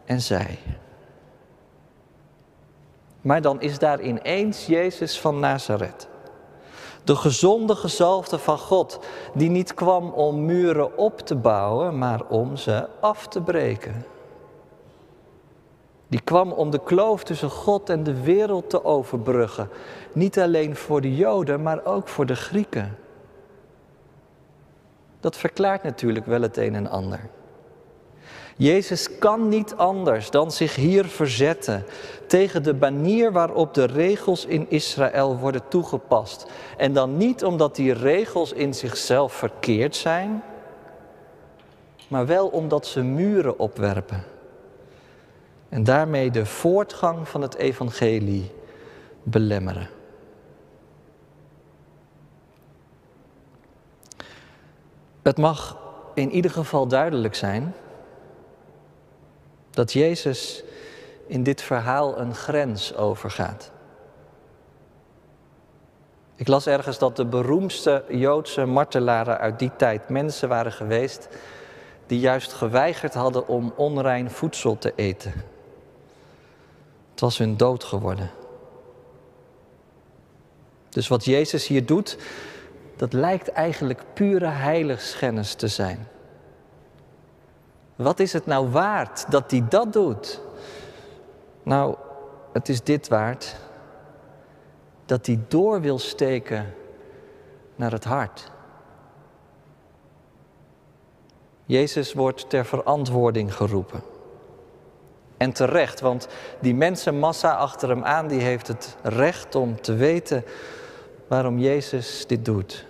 en 0.05 0.21
zij. 0.21 0.57
Maar 3.21 3.41
dan 3.41 3.61
is 3.61 3.79
daar 3.79 4.01
ineens 4.01 4.65
Jezus 4.65 5.19
van 5.19 5.39
Nazareth. 5.39 6.10
De 7.03 7.15
gezonde 7.15 7.75
gezalfde 7.75 8.39
van 8.39 8.57
God, 8.57 8.99
die 9.33 9.49
niet 9.49 9.73
kwam 9.73 10.09
om 10.09 10.45
muren 10.45 10.97
op 10.97 11.19
te 11.19 11.35
bouwen, 11.35 11.97
maar 11.97 12.21
om 12.27 12.55
ze 12.57 12.87
af 12.99 13.27
te 13.27 13.41
breken. 13.41 14.05
Die 16.07 16.21
kwam 16.21 16.51
om 16.51 16.69
de 16.69 16.83
kloof 16.83 17.23
tussen 17.23 17.49
God 17.49 17.89
en 17.89 18.03
de 18.03 18.21
wereld 18.21 18.69
te 18.69 18.85
overbruggen. 18.85 19.69
Niet 20.13 20.39
alleen 20.39 20.75
voor 20.75 21.01
de 21.01 21.15
Joden, 21.15 21.61
maar 21.61 21.85
ook 21.85 22.07
voor 22.07 22.25
de 22.25 22.35
Grieken. 22.35 22.97
Dat 25.19 25.37
verklaart 25.37 25.83
natuurlijk 25.83 26.25
wel 26.25 26.41
het 26.41 26.57
een 26.57 26.75
en 26.75 26.87
ander. 26.87 27.19
Jezus 28.57 29.17
kan 29.17 29.49
niet 29.49 29.75
anders 29.75 30.29
dan 30.29 30.51
zich 30.51 30.75
hier 30.75 31.05
verzetten 31.05 31.85
tegen 32.27 32.63
de 32.63 32.73
manier 32.73 33.31
waarop 33.31 33.73
de 33.73 33.85
regels 33.85 34.45
in 34.45 34.65
Israël 34.69 35.37
worden 35.37 35.67
toegepast. 35.67 36.45
En 36.77 36.93
dan 36.93 37.17
niet 37.17 37.43
omdat 37.43 37.75
die 37.75 37.93
regels 37.93 38.53
in 38.53 38.73
zichzelf 38.73 39.33
verkeerd 39.33 39.95
zijn, 39.95 40.43
maar 42.07 42.25
wel 42.25 42.47
omdat 42.47 42.85
ze 42.85 43.01
muren 43.01 43.59
opwerpen. 43.59 44.23
En 45.69 45.83
daarmee 45.83 46.31
de 46.31 46.45
voortgang 46.45 47.27
van 47.27 47.41
het 47.41 47.55
evangelie 47.55 48.51
belemmeren. 49.23 49.89
Het 55.21 55.37
mag 55.37 55.77
in 56.13 56.31
ieder 56.31 56.51
geval 56.51 56.87
duidelijk 56.87 57.35
zijn 57.35 57.73
dat 59.71 59.93
Jezus 59.93 60.63
in 61.27 61.43
dit 61.43 61.61
verhaal 61.61 62.19
een 62.19 62.35
grens 62.35 62.95
overgaat. 62.95 63.71
Ik 66.35 66.47
las 66.47 66.67
ergens 66.67 66.97
dat 66.97 67.15
de 67.15 67.25
beroemdste 67.25 68.03
Joodse 68.09 68.65
martelaren 68.65 69.37
uit 69.37 69.59
die 69.59 69.71
tijd 69.77 70.09
mensen 70.09 70.49
waren 70.49 70.71
geweest 70.71 71.27
die 72.05 72.19
juist 72.19 72.53
geweigerd 72.53 73.13
hadden 73.13 73.47
om 73.47 73.73
onrein 73.75 74.31
voedsel 74.31 74.77
te 74.77 74.93
eten. 74.95 75.33
Het 77.11 77.19
was 77.19 77.37
hun 77.37 77.57
dood 77.57 77.83
geworden. 77.83 78.29
Dus 80.89 81.07
wat 81.07 81.25
Jezus 81.25 81.67
hier 81.67 81.85
doet, 81.85 82.17
dat 82.95 83.13
lijkt 83.13 83.47
eigenlijk 83.47 84.03
pure 84.13 84.47
heiligschennis 84.47 85.53
te 85.53 85.67
zijn. 85.67 86.07
Wat 88.01 88.19
is 88.19 88.33
het 88.33 88.45
nou 88.45 88.69
waard 88.69 89.31
dat 89.31 89.51
hij 89.51 89.65
dat 89.69 89.93
doet? 89.93 90.41
Nou, 91.63 91.95
het 92.53 92.69
is 92.69 92.83
dit 92.83 93.07
waard. 93.07 93.55
Dat 95.05 95.25
hij 95.25 95.39
door 95.47 95.81
wil 95.81 95.99
steken 95.99 96.73
naar 97.75 97.91
het 97.91 98.03
hart. 98.03 98.51
Jezus 101.65 102.13
wordt 102.13 102.49
ter 102.49 102.65
verantwoording 102.65 103.55
geroepen. 103.55 104.01
En 105.37 105.51
terecht, 105.51 105.99
want 105.99 106.27
die 106.59 106.75
mensenmassa 106.75 107.55
achter 107.55 107.89
hem 107.89 108.03
aan, 108.03 108.27
die 108.27 108.41
heeft 108.41 108.67
het 108.67 108.97
recht 109.01 109.55
om 109.55 109.81
te 109.81 109.93
weten 109.93 110.43
waarom 111.27 111.59
Jezus 111.59 112.27
dit 112.27 112.45
doet. 112.45 112.85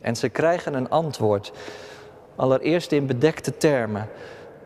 En 0.00 0.16
ze 0.16 0.28
krijgen 0.28 0.74
een 0.74 0.90
antwoord. 0.90 1.52
Allereerst 2.36 2.92
in 2.92 3.06
bedekte 3.06 3.56
termen. 3.56 4.08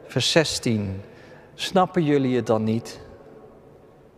Vers 0.07 0.31
16. 0.31 1.03
Snappen 1.55 2.05
jullie 2.05 2.37
het 2.37 2.47
dan 2.47 2.65
niet? 2.65 3.01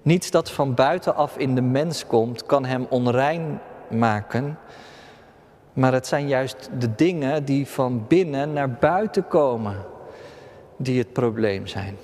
Niets 0.02 0.30
dat 0.30 0.50
van 0.50 0.74
buitenaf 0.74 1.36
in 1.36 1.54
de 1.54 1.60
mens 1.60 2.06
komt, 2.06 2.46
kan 2.46 2.64
hem 2.64 2.86
onrein 2.90 3.60
maken. 3.90 4.58
Maar 5.72 5.92
het 5.92 6.06
zijn 6.06 6.28
juist 6.28 6.70
de 6.78 6.94
dingen 6.94 7.44
die 7.44 7.66
van 7.66 8.04
binnen 8.08 8.52
naar 8.52 8.70
buiten 8.70 9.28
komen, 9.28 9.76
die 10.76 10.98
het 10.98 11.12
probleem 11.12 11.66
zijn. 11.66 11.96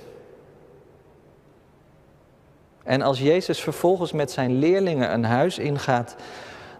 En 2.83 3.01
als 3.01 3.19
Jezus 3.19 3.59
vervolgens 3.61 4.11
met 4.11 4.31
zijn 4.31 4.59
leerlingen 4.59 5.13
een 5.13 5.25
huis 5.25 5.57
ingaat, 5.57 6.15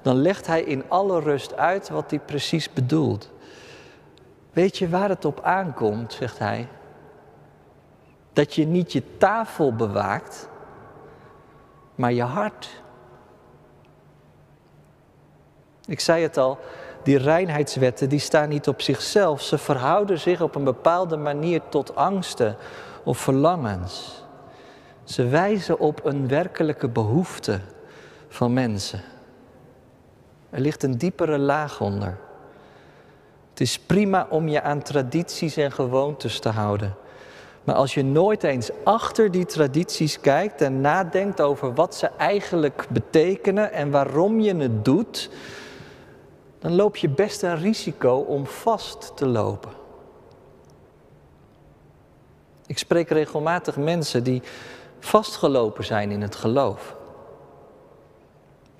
dan 0.01 0.15
legt 0.15 0.47
hij 0.47 0.61
in 0.61 0.83
alle 0.87 1.19
rust 1.19 1.55
uit 1.55 1.89
wat 1.89 2.09
hij 2.09 2.19
precies 2.19 2.73
bedoelt. 2.73 3.31
Weet 4.57 4.77
je 4.77 4.89
waar 4.89 5.09
het 5.09 5.25
op 5.25 5.41
aankomt, 5.41 6.13
zegt 6.13 6.39
hij? 6.39 6.67
Dat 8.33 8.53
je 8.53 8.65
niet 8.65 8.91
je 8.91 9.17
tafel 9.17 9.75
bewaakt, 9.75 10.49
maar 11.95 12.13
je 12.13 12.23
hart. 12.23 12.81
Ik 15.85 15.99
zei 15.99 16.23
het 16.23 16.37
al, 16.37 16.59
die 17.03 17.17
reinheidswetten 17.17 18.09
die 18.09 18.19
staan 18.19 18.49
niet 18.49 18.67
op 18.67 18.81
zichzelf. 18.81 19.41
Ze 19.41 19.57
verhouden 19.57 20.19
zich 20.19 20.41
op 20.41 20.55
een 20.55 20.63
bepaalde 20.63 21.17
manier 21.17 21.61
tot 21.69 21.95
angsten 21.95 22.55
of 23.03 23.17
verlangens. 23.17 24.23
Ze 25.03 25.27
wijzen 25.27 25.79
op 25.79 26.05
een 26.05 26.27
werkelijke 26.27 26.89
behoefte 26.89 27.59
van 28.27 28.53
mensen. 28.53 29.01
Er 30.49 30.59
ligt 30.59 30.83
een 30.83 30.97
diepere 30.97 31.37
laag 31.37 31.81
onder. 31.81 32.25
Het 33.57 33.67
is 33.67 33.79
prima 33.79 34.27
om 34.29 34.47
je 34.47 34.61
aan 34.61 34.81
tradities 34.81 35.57
en 35.57 35.71
gewoontes 35.71 36.39
te 36.39 36.49
houden. 36.49 36.95
Maar 37.63 37.75
als 37.75 37.93
je 37.93 38.03
nooit 38.03 38.43
eens 38.43 38.69
achter 38.83 39.31
die 39.31 39.45
tradities 39.45 40.19
kijkt 40.19 40.61
en 40.61 40.81
nadenkt 40.81 41.41
over 41.41 41.73
wat 41.73 41.95
ze 41.95 42.07
eigenlijk 42.17 42.85
betekenen 42.89 43.71
en 43.71 43.91
waarom 43.91 44.39
je 44.39 44.55
het 44.55 44.85
doet, 44.85 45.29
dan 46.59 46.75
loop 46.75 46.95
je 46.95 47.09
best 47.09 47.43
een 47.43 47.57
risico 47.57 48.15
om 48.15 48.45
vast 48.45 49.11
te 49.15 49.27
lopen. 49.27 49.71
Ik 52.65 52.77
spreek 52.77 53.09
regelmatig 53.09 53.77
mensen 53.77 54.23
die 54.23 54.41
vastgelopen 54.99 55.85
zijn 55.85 56.11
in 56.11 56.21
het 56.21 56.35
geloof. 56.35 56.95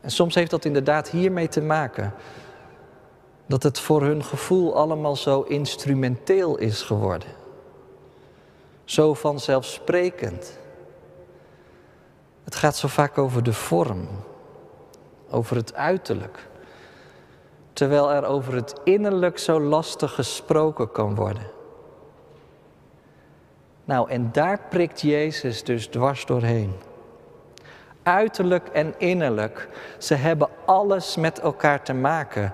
En 0.01 0.12
soms 0.12 0.36
heeft 0.36 0.51
dat 0.51 0.65
inderdaad 0.65 1.10
hiermee 1.10 1.48
te 1.48 1.62
maken. 1.62 2.13
Dat 3.47 3.63
het 3.63 3.79
voor 3.79 4.01
hun 4.01 4.23
gevoel 4.23 4.75
allemaal 4.75 5.15
zo 5.15 5.41
instrumenteel 5.41 6.57
is 6.57 6.81
geworden. 6.81 7.29
Zo 8.85 9.13
vanzelfsprekend. 9.13 10.59
Het 12.43 12.55
gaat 12.55 12.75
zo 12.75 12.87
vaak 12.87 13.17
over 13.17 13.43
de 13.43 13.53
vorm, 13.53 14.07
over 15.29 15.55
het 15.55 15.73
uiterlijk. 15.73 16.47
Terwijl 17.73 18.11
er 18.11 18.25
over 18.25 18.53
het 18.53 18.75
innerlijk 18.83 19.37
zo 19.37 19.61
lastig 19.61 20.13
gesproken 20.13 20.91
kan 20.91 21.15
worden. 21.15 21.55
Nou, 23.87 24.09
en 24.09 24.29
daar 24.31 24.59
prikt 24.69 25.01
Jezus 25.01 25.63
dus 25.63 25.87
dwars 25.87 26.25
doorheen. 26.25 26.73
Uiterlijk 28.03 28.67
en 28.67 28.93
innerlijk, 28.97 29.69
ze 29.97 30.13
hebben 30.13 30.49
alles 30.65 31.15
met 31.15 31.39
elkaar 31.39 31.83
te 31.83 31.93
maken. 31.93 32.53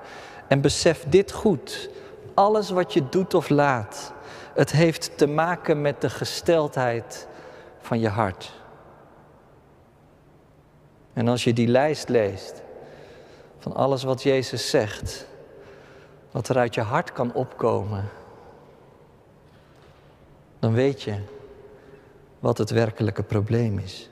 En 0.53 0.61
besef 0.61 1.05
dit 1.07 1.31
goed. 1.31 1.89
Alles 2.33 2.69
wat 2.69 2.93
je 2.93 3.09
doet 3.09 3.33
of 3.33 3.49
laat, 3.49 4.13
het 4.53 4.71
heeft 4.71 5.17
te 5.17 5.27
maken 5.27 5.81
met 5.81 6.01
de 6.01 6.09
gesteldheid 6.09 7.27
van 7.79 7.99
je 7.99 8.07
hart. 8.07 8.53
En 11.13 11.27
als 11.27 11.43
je 11.43 11.53
die 11.53 11.67
lijst 11.67 12.09
leest 12.09 12.61
van 13.59 13.73
alles 13.73 14.03
wat 14.03 14.23
Jezus 14.23 14.69
zegt, 14.69 15.27
wat 16.31 16.49
er 16.49 16.57
uit 16.57 16.75
je 16.75 16.81
hart 16.81 17.11
kan 17.11 17.33
opkomen, 17.33 18.09
dan 20.59 20.73
weet 20.73 21.01
je 21.01 21.15
wat 22.39 22.57
het 22.57 22.69
werkelijke 22.69 23.23
probleem 23.23 23.79
is. 23.79 24.09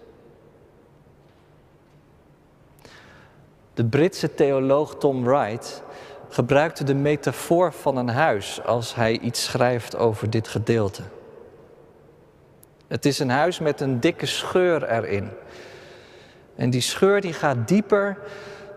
De 3.74 3.86
Britse 3.86 4.34
theoloog 4.34 4.96
Tom 4.96 5.24
Wright 5.24 5.84
gebruikte 6.32 6.84
de 6.84 6.94
metafoor 6.94 7.74
van 7.74 7.98
een 7.98 8.10
huis 8.10 8.64
als 8.66 8.96
hij 8.96 9.20
iets 9.20 9.44
schrijft 9.44 9.98
over 9.98 10.30
dit 10.30 10.48
gedeelte. 10.48 11.02
Het 12.88 13.06
is 13.06 13.20
een 13.20 13.30
huis 13.30 13.60
met 13.60 13.82
een 13.82 14.00
dikke 14.00 14.26
scheur 14.26 14.90
erin. 14.90 15.30
En 16.56 16.70
die 16.70 16.82
scheur 16.82 17.22
die 17.22 17.34
gaat 17.34 17.68
dieper 17.68 18.18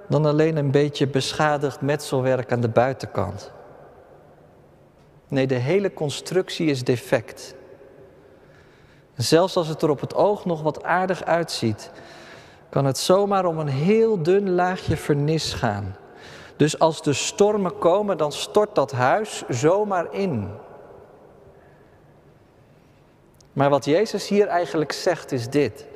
dan 0.08 0.26
alleen 0.26 0.56
een 0.56 0.70
beetje 0.70 1.06
beschadigd 1.06 1.80
metselwerk 1.80 2.52
aan 2.52 2.60
de 2.60 2.68
buitenkant. 2.68 3.52
Nee, 5.28 5.46
de 5.46 5.54
hele 5.54 5.92
constructie 5.92 6.66
is 6.66 6.84
defect. 6.84 7.54
Zelfs 9.16 9.56
als 9.56 9.68
het 9.68 9.82
er 9.82 9.90
op 9.90 10.00
het 10.00 10.14
oog 10.14 10.44
nog 10.44 10.62
wat 10.62 10.82
aardig 10.82 11.24
uitziet, 11.24 11.90
kan 12.70 12.84
het 12.84 12.98
zomaar 12.98 13.44
om 13.44 13.58
een 13.58 13.68
heel 13.68 14.22
dun 14.22 14.50
laagje 14.50 14.96
vernis 14.96 15.52
gaan. 15.52 15.96
Dus 16.56 16.78
als 16.78 17.02
de 17.02 17.12
stormen 17.12 17.78
komen, 17.78 18.16
dan 18.16 18.32
stort 18.32 18.74
dat 18.74 18.92
huis 18.92 19.42
zomaar 19.48 20.12
in. 20.12 20.48
Maar 23.52 23.70
wat 23.70 23.84
Jezus 23.84 24.28
hier 24.28 24.46
eigenlijk 24.46 24.92
zegt 24.92 25.32
is 25.32 25.48
dit: 25.48 25.86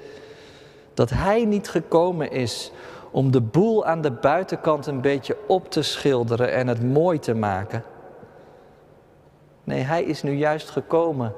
dat 0.94 1.11
Hij 1.11 1.44
niet 1.44 1.68
gekomen 1.68 2.31
is 2.31 2.73
om 3.11 3.31
de 3.31 3.40
boel 3.40 3.87
aan 3.87 4.01
de 4.01 4.11
buitenkant 4.11 4.87
een 4.87 5.01
beetje 5.01 5.37
op 5.47 5.71
te 5.71 5.83
schilderen 5.83 6.53
en 6.53 6.66
het 6.66 6.83
mooi 6.83 7.18
te 7.18 7.35
maken. 7.35 7.83
Nee, 9.64 9.81
Hij 9.81 10.03
is 10.03 10.23
nu 10.23 10.33
juist 10.33 10.71
gekomen 10.71 11.35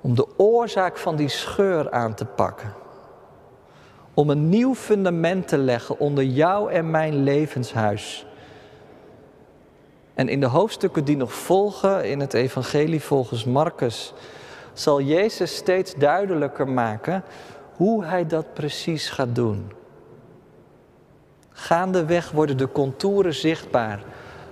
om 0.00 0.14
de 0.14 0.26
oorzaak 0.36 0.96
van 0.96 1.16
die 1.16 1.28
scheur 1.28 1.90
aan 1.90 2.14
te 2.14 2.24
pakken. 2.24 2.72
Om 4.14 4.30
een 4.30 4.48
nieuw 4.48 4.74
fundament 4.74 5.48
te 5.48 5.58
leggen 5.58 5.98
onder 5.98 6.24
jou 6.24 6.72
en 6.72 6.90
mijn 6.90 7.22
levenshuis. 7.22 8.25
En 10.16 10.28
in 10.28 10.40
de 10.40 10.46
hoofdstukken 10.46 11.04
die 11.04 11.16
nog 11.16 11.32
volgen 11.32 12.08
in 12.08 12.20
het 12.20 12.34
Evangelie 12.34 13.02
volgens 13.02 13.44
Marcus 13.44 14.12
zal 14.72 15.00
Jezus 15.00 15.56
steeds 15.56 15.94
duidelijker 15.94 16.68
maken 16.68 17.22
hoe 17.76 18.04
hij 18.04 18.26
dat 18.26 18.54
precies 18.54 19.08
gaat 19.08 19.34
doen. 19.34 19.72
Gaandeweg 21.50 22.30
worden 22.30 22.56
de 22.56 22.72
contouren 22.72 23.34
zichtbaar 23.34 24.04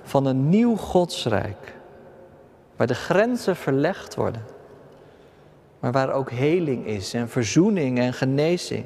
van 0.02 0.26
een 0.26 0.48
nieuw 0.48 0.76
godsrijk, 0.76 1.74
waar 2.76 2.86
de 2.86 2.94
grenzen 2.94 3.56
verlegd 3.56 4.14
worden 4.14 4.54
maar 5.84 5.92
waar 5.92 6.12
ook 6.12 6.30
heling 6.30 6.86
is 6.86 7.14
en 7.14 7.28
verzoening 7.28 7.98
en 7.98 8.12
genezing. 8.12 8.84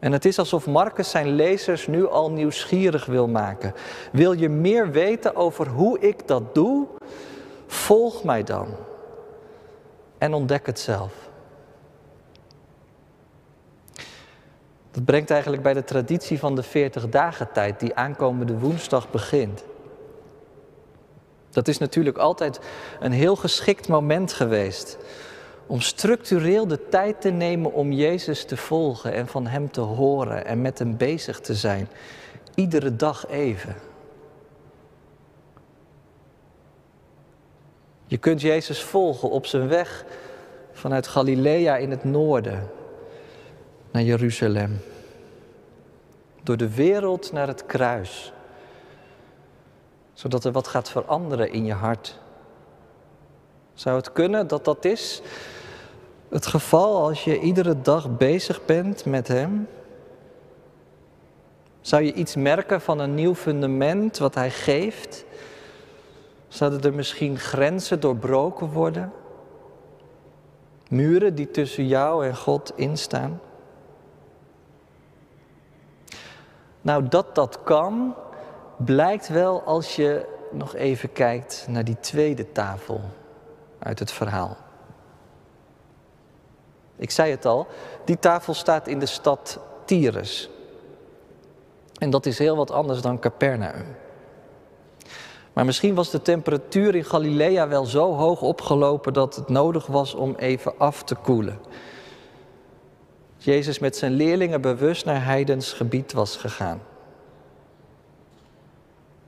En 0.00 0.12
het 0.12 0.24
is 0.24 0.38
alsof 0.38 0.66
Marcus 0.66 1.10
zijn 1.10 1.34
lezers 1.34 1.86
nu 1.86 2.08
al 2.08 2.30
nieuwsgierig 2.30 3.06
wil 3.06 3.28
maken. 3.28 3.74
Wil 4.12 4.32
je 4.32 4.48
meer 4.48 4.90
weten 4.90 5.36
over 5.36 5.68
hoe 5.68 5.98
ik 5.98 6.28
dat 6.28 6.54
doe? 6.54 6.86
Volg 7.66 8.24
mij 8.24 8.42
dan 8.42 8.68
en 10.18 10.34
ontdek 10.34 10.66
het 10.66 10.78
zelf. 10.78 11.12
Dat 14.90 15.04
brengt 15.04 15.30
eigenlijk 15.30 15.62
bij 15.62 15.74
de 15.74 15.84
traditie 15.84 16.38
van 16.38 16.54
de 16.54 16.62
40 16.62 17.08
dagen 17.08 17.52
tijd 17.52 17.80
die 17.80 17.94
aankomende 17.94 18.58
woensdag 18.58 19.10
begint. 19.10 19.64
Dat 21.50 21.68
is 21.68 21.78
natuurlijk 21.78 22.18
altijd 22.18 22.60
een 23.00 23.12
heel 23.12 23.36
geschikt 23.36 23.88
moment 23.88 24.32
geweest 24.32 24.98
om 25.70 25.80
structureel 25.80 26.66
de 26.66 26.88
tijd 26.88 27.20
te 27.20 27.30
nemen 27.30 27.72
om 27.72 27.92
Jezus 27.92 28.44
te 28.44 28.56
volgen 28.56 29.12
en 29.12 29.26
van 29.26 29.46
Hem 29.46 29.70
te 29.70 29.80
horen 29.80 30.46
en 30.46 30.62
met 30.62 30.78
Hem 30.78 30.96
bezig 30.96 31.40
te 31.40 31.54
zijn. 31.54 31.88
Iedere 32.54 32.96
dag 32.96 33.26
even. 33.28 33.74
Je 38.06 38.18
kunt 38.18 38.40
Jezus 38.40 38.82
volgen 38.82 39.30
op 39.30 39.46
zijn 39.46 39.68
weg 39.68 40.04
vanuit 40.72 41.06
Galilea 41.06 41.76
in 41.76 41.90
het 41.90 42.04
noorden 42.04 42.70
naar 43.90 44.02
Jeruzalem. 44.02 44.80
Door 46.42 46.56
de 46.56 46.74
wereld 46.74 47.32
naar 47.32 47.46
het 47.46 47.66
kruis. 47.66 48.32
Zodat 50.12 50.44
er 50.44 50.52
wat 50.52 50.68
gaat 50.68 50.90
veranderen 50.90 51.52
in 51.52 51.64
je 51.64 51.74
hart. 51.74 52.18
Zou 53.74 53.96
het 53.96 54.12
kunnen 54.12 54.46
dat 54.46 54.64
dat 54.64 54.84
is 54.84 55.22
het 56.30 56.46
geval 56.46 57.02
als 57.02 57.24
je 57.24 57.40
iedere 57.40 57.80
dag 57.80 58.16
bezig 58.16 58.64
bent 58.64 59.04
met 59.04 59.28
Hem? 59.28 59.68
Zou 61.80 62.02
je 62.02 62.12
iets 62.12 62.36
merken 62.36 62.80
van 62.80 62.98
een 62.98 63.14
nieuw 63.14 63.34
fundament 63.34 64.18
wat 64.18 64.34
Hij 64.34 64.50
geeft? 64.50 65.24
Zouden 66.48 66.82
er 66.82 66.94
misschien 66.94 67.38
grenzen 67.38 68.00
doorbroken 68.00 68.72
worden? 68.72 69.12
Muren 70.88 71.34
die 71.34 71.50
tussen 71.50 71.86
jou 71.86 72.26
en 72.26 72.36
God 72.36 72.72
instaan? 72.76 73.40
Nou, 76.80 77.08
dat 77.08 77.34
dat 77.34 77.62
kan, 77.62 78.14
blijkt 78.76 79.28
wel 79.28 79.62
als 79.62 79.96
je 79.96 80.26
nog 80.50 80.74
even 80.74 81.12
kijkt 81.12 81.66
naar 81.68 81.84
die 81.84 82.00
tweede 82.00 82.52
tafel 82.52 83.00
uit 83.78 83.98
het 83.98 84.12
verhaal. 84.12 84.56
Ik 87.00 87.10
zei 87.10 87.30
het 87.30 87.46
al, 87.46 87.66
die 88.04 88.18
tafel 88.18 88.54
staat 88.54 88.88
in 88.88 88.98
de 88.98 89.06
stad 89.06 89.58
Tyrus. 89.84 90.50
En 91.98 92.10
dat 92.10 92.26
is 92.26 92.38
heel 92.38 92.56
wat 92.56 92.70
anders 92.70 93.00
dan 93.00 93.18
Capernaum. 93.18 93.84
Maar 95.52 95.64
misschien 95.64 95.94
was 95.94 96.10
de 96.10 96.22
temperatuur 96.22 96.94
in 96.94 97.04
Galilea 97.04 97.68
wel 97.68 97.84
zo 97.84 98.14
hoog 98.14 98.42
opgelopen 98.42 99.12
dat 99.12 99.36
het 99.36 99.48
nodig 99.48 99.86
was 99.86 100.14
om 100.14 100.34
even 100.34 100.78
af 100.78 101.02
te 101.02 101.14
koelen. 101.14 101.58
Jezus 103.36 103.78
met 103.78 103.96
zijn 103.96 104.12
leerlingen 104.12 104.60
bewust 104.60 105.04
naar 105.04 105.24
heidens 105.24 105.72
gebied 105.72 106.12
was 106.12 106.36
gegaan. 106.36 106.80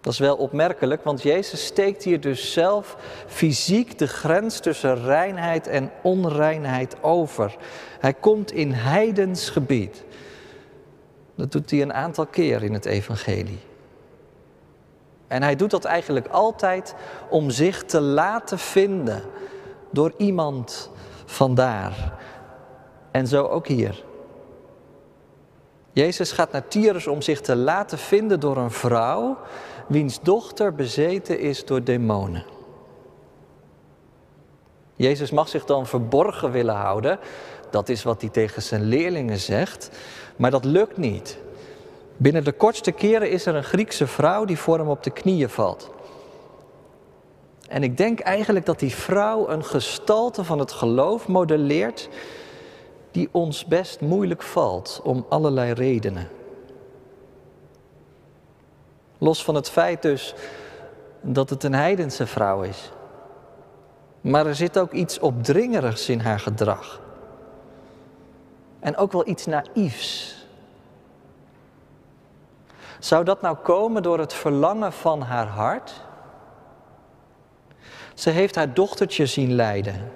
Dat 0.02 0.12
is 0.12 0.18
wel 0.18 0.36
opmerkelijk, 0.36 1.04
want 1.04 1.22
Jezus 1.22 1.64
steekt 1.64 2.02
hier 2.02 2.20
dus 2.20 2.52
zelf 2.52 2.96
fysiek 3.26 3.98
de 3.98 4.06
grens 4.06 4.60
tussen 4.60 5.04
reinheid 5.04 5.66
en 5.66 5.90
onreinheid 6.02 6.96
over. 7.02 7.56
Hij 8.00 8.14
komt 8.14 8.52
in 8.52 8.72
heidens 8.72 9.50
gebied. 9.50 10.04
Dat 11.34 11.52
doet 11.52 11.70
hij 11.70 11.82
een 11.82 11.92
aantal 11.92 12.26
keer 12.26 12.62
in 12.62 12.72
het 12.72 12.84
evangelie. 12.84 13.58
En 15.28 15.42
hij 15.42 15.56
doet 15.56 15.70
dat 15.70 15.84
eigenlijk 15.84 16.28
altijd 16.28 16.94
om 17.28 17.50
zich 17.50 17.84
te 17.84 18.00
laten 18.00 18.58
vinden 18.58 19.22
door 19.90 20.12
iemand 20.16 20.90
vandaar. 21.24 22.12
En 23.10 23.26
zo 23.26 23.46
ook 23.46 23.66
hier. 23.66 24.04
Jezus 25.92 26.32
gaat 26.32 26.52
naar 26.52 26.68
Tyrus 26.68 27.06
om 27.06 27.22
zich 27.22 27.40
te 27.40 27.56
laten 27.56 27.98
vinden 27.98 28.40
door 28.40 28.56
een 28.56 28.70
vrouw 28.70 29.38
wiens 29.92 30.20
dochter 30.20 30.74
bezeten 30.74 31.38
is 31.38 31.64
door 31.64 31.84
demonen. 31.84 32.44
Jezus 34.94 35.30
mag 35.30 35.48
zich 35.48 35.64
dan 35.64 35.86
verborgen 35.86 36.50
willen 36.50 36.74
houden. 36.74 37.18
Dat 37.70 37.88
is 37.88 38.02
wat 38.02 38.20
hij 38.20 38.30
tegen 38.30 38.62
zijn 38.62 38.82
leerlingen 38.82 39.38
zegt. 39.38 39.90
Maar 40.36 40.50
dat 40.50 40.64
lukt 40.64 40.96
niet. 40.96 41.38
Binnen 42.16 42.44
de 42.44 42.52
kortste 42.52 42.92
keren 42.92 43.30
is 43.30 43.46
er 43.46 43.54
een 43.54 43.64
Griekse 43.64 44.06
vrouw 44.06 44.44
die 44.44 44.58
voor 44.58 44.78
hem 44.78 44.88
op 44.88 45.02
de 45.02 45.10
knieën 45.10 45.48
valt. 45.48 45.90
En 47.68 47.82
ik 47.82 47.96
denk 47.96 48.20
eigenlijk 48.20 48.66
dat 48.66 48.78
die 48.78 48.94
vrouw 48.94 49.48
een 49.48 49.64
gestalte 49.64 50.44
van 50.44 50.58
het 50.58 50.72
geloof 50.72 51.28
modelleert 51.28 52.08
die 53.10 53.28
ons 53.30 53.66
best 53.66 54.00
moeilijk 54.00 54.42
valt 54.42 55.00
om 55.04 55.26
allerlei 55.28 55.72
redenen. 55.72 56.28
Los 59.22 59.44
van 59.44 59.54
het 59.54 59.70
feit 59.70 60.02
dus 60.02 60.34
dat 61.20 61.50
het 61.50 61.64
een 61.64 61.74
heidense 61.74 62.26
vrouw 62.26 62.62
is. 62.62 62.90
Maar 64.20 64.46
er 64.46 64.54
zit 64.54 64.78
ook 64.78 64.92
iets 64.92 65.18
opdringerigs 65.18 66.08
in 66.08 66.20
haar 66.20 66.40
gedrag. 66.40 67.00
En 68.80 68.96
ook 68.96 69.12
wel 69.12 69.28
iets 69.28 69.46
naïefs. 69.46 70.36
Zou 72.98 73.24
dat 73.24 73.42
nou 73.42 73.56
komen 73.56 74.02
door 74.02 74.18
het 74.18 74.32
verlangen 74.32 74.92
van 74.92 75.22
haar 75.22 75.46
hart? 75.46 76.00
Ze 78.14 78.30
heeft 78.30 78.54
haar 78.54 78.74
dochtertje 78.74 79.26
zien 79.26 79.52
lijden. 79.52 80.10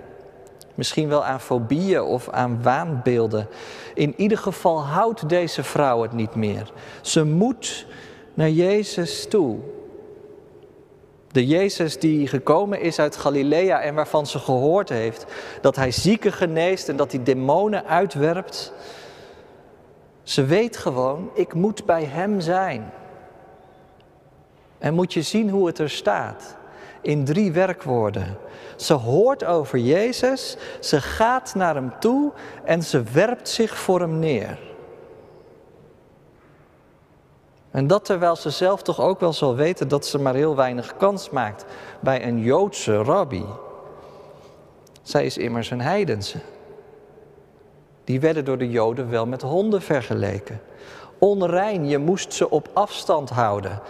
Misschien 0.75 1.09
wel 1.09 1.25
aan 1.25 1.41
fobieën 1.41 2.03
of 2.03 2.29
aan 2.29 2.63
waanbeelden. 2.63 3.49
In 3.95 4.15
ieder 4.17 4.39
geval 4.39 4.85
houdt 4.85 5.29
deze 5.29 5.63
vrouw 5.63 6.03
het 6.03 6.13
niet 6.13 6.35
meer. 6.35 6.73
Ze 7.01 7.25
moet 7.25 7.87
naar 8.37 8.51
Jezus 8.51 9.27
toe. 9.29 9.59
De 11.33 11.47
Jezus 11.47 11.99
die 11.99 12.27
gekomen 12.27 12.81
is 12.81 12.99
uit 12.99 13.17
Galilea 13.17 13.81
en 13.81 13.95
waarvan 13.95 14.27
ze 14.27 14.39
gehoord 14.39 14.89
heeft 14.89 15.27
dat 15.61 15.77
hij 15.77 15.91
zieken 15.91 16.33
geneest 16.33 16.89
en 16.89 16.97
dat 16.97 17.13
hij 17.13 17.23
demonen 17.23 17.85
uitwerpt. 17.85 18.73
Ze 20.23 20.45
weet 20.45 20.77
gewoon, 20.77 21.31
ik 21.35 21.55
moet 21.55 21.85
bij 21.85 22.05
hem 22.05 22.41
zijn. 22.41 22.91
En 24.79 24.95
moet 24.95 25.13
je 25.13 25.23
zien 25.23 25.51
hoe 25.51 25.67
het 25.67 25.79
er 25.79 25.91
staat. 25.91 26.57
In 27.01 27.25
drie 27.25 27.53
werkwoorden. 27.53 28.39
Ze 28.77 28.95
hoort 28.95 29.45
over 29.45 29.79
Jezus, 29.79 30.57
ze 30.81 31.01
gaat 31.01 31.55
naar 31.55 31.75
hem 31.75 31.93
toe 32.01 32.33
en 32.65 32.83
ze 32.83 33.03
werpt 33.03 33.49
zich 33.49 33.79
voor 33.79 34.01
hem 34.01 34.19
neer. 34.19 34.59
En 37.77 37.87
dat 37.87 38.05
terwijl 38.05 38.37
ze 38.37 38.51
zelf 38.51 38.83
toch 38.83 39.01
ook 39.01 39.21
wel 39.21 39.33
zal 39.33 39.55
weten 39.55 39.89
dat 39.89 40.07
ze 40.07 40.19
maar 40.19 40.35
heel 40.35 40.57
weinig 40.57 40.97
kans 40.97 41.31
maakt 41.31 41.65
bij 42.01 42.27
een 42.27 42.41
Joodse 42.41 43.03
rabbi. 43.03 43.45
Zij 45.03 45.27
is 45.27 45.39
immers 45.39 45.71
een 45.71 45.81
heidense. 45.81 46.39
Die 48.05 48.21
werden 48.21 48.45
door 48.45 48.59
de 48.59 48.71
Joden 48.71 49.11
wel 49.11 49.27
met 49.27 49.43
honden 49.43 49.83
vergeleken. 49.83 50.61
Onrein, 51.19 51.89
je 51.89 51.99
moest 51.99 52.33
ze 52.33 52.51
op 52.51 52.69
afstand 52.73 53.31
houden. 53.31 53.81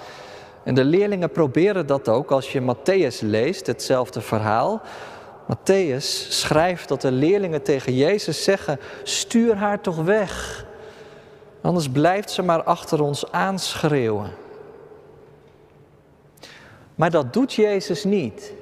En 0.62 0.74
de 0.74 0.84
leerlingen 0.84 1.30
proberen 1.30 1.86
dat 1.86 2.08
ook 2.08 2.30
als 2.30 2.52
je 2.52 2.60
Matthäus 2.60 3.20
leest, 3.20 3.66
hetzelfde 3.66 4.20
verhaal. 4.20 4.80
Matthäus 5.52 6.28
schrijft 6.28 6.88
dat 6.88 7.00
de 7.00 7.12
leerlingen 7.12 7.62
tegen 7.62 7.94
Jezus 7.94 8.44
zeggen: 8.44 8.80
Stuur 9.02 9.56
haar 9.56 9.80
toch 9.80 9.96
weg. 9.96 10.65
Anders 11.66 11.88
blijft 11.88 12.30
ze 12.30 12.42
maar 12.42 12.62
achter 12.62 13.02
ons 13.02 13.32
aanschreeuwen. 13.32 14.30
Maar 16.94 17.10
dat 17.10 17.32
doet 17.32 17.52
Jezus 17.52 18.04
niet. 18.04 18.52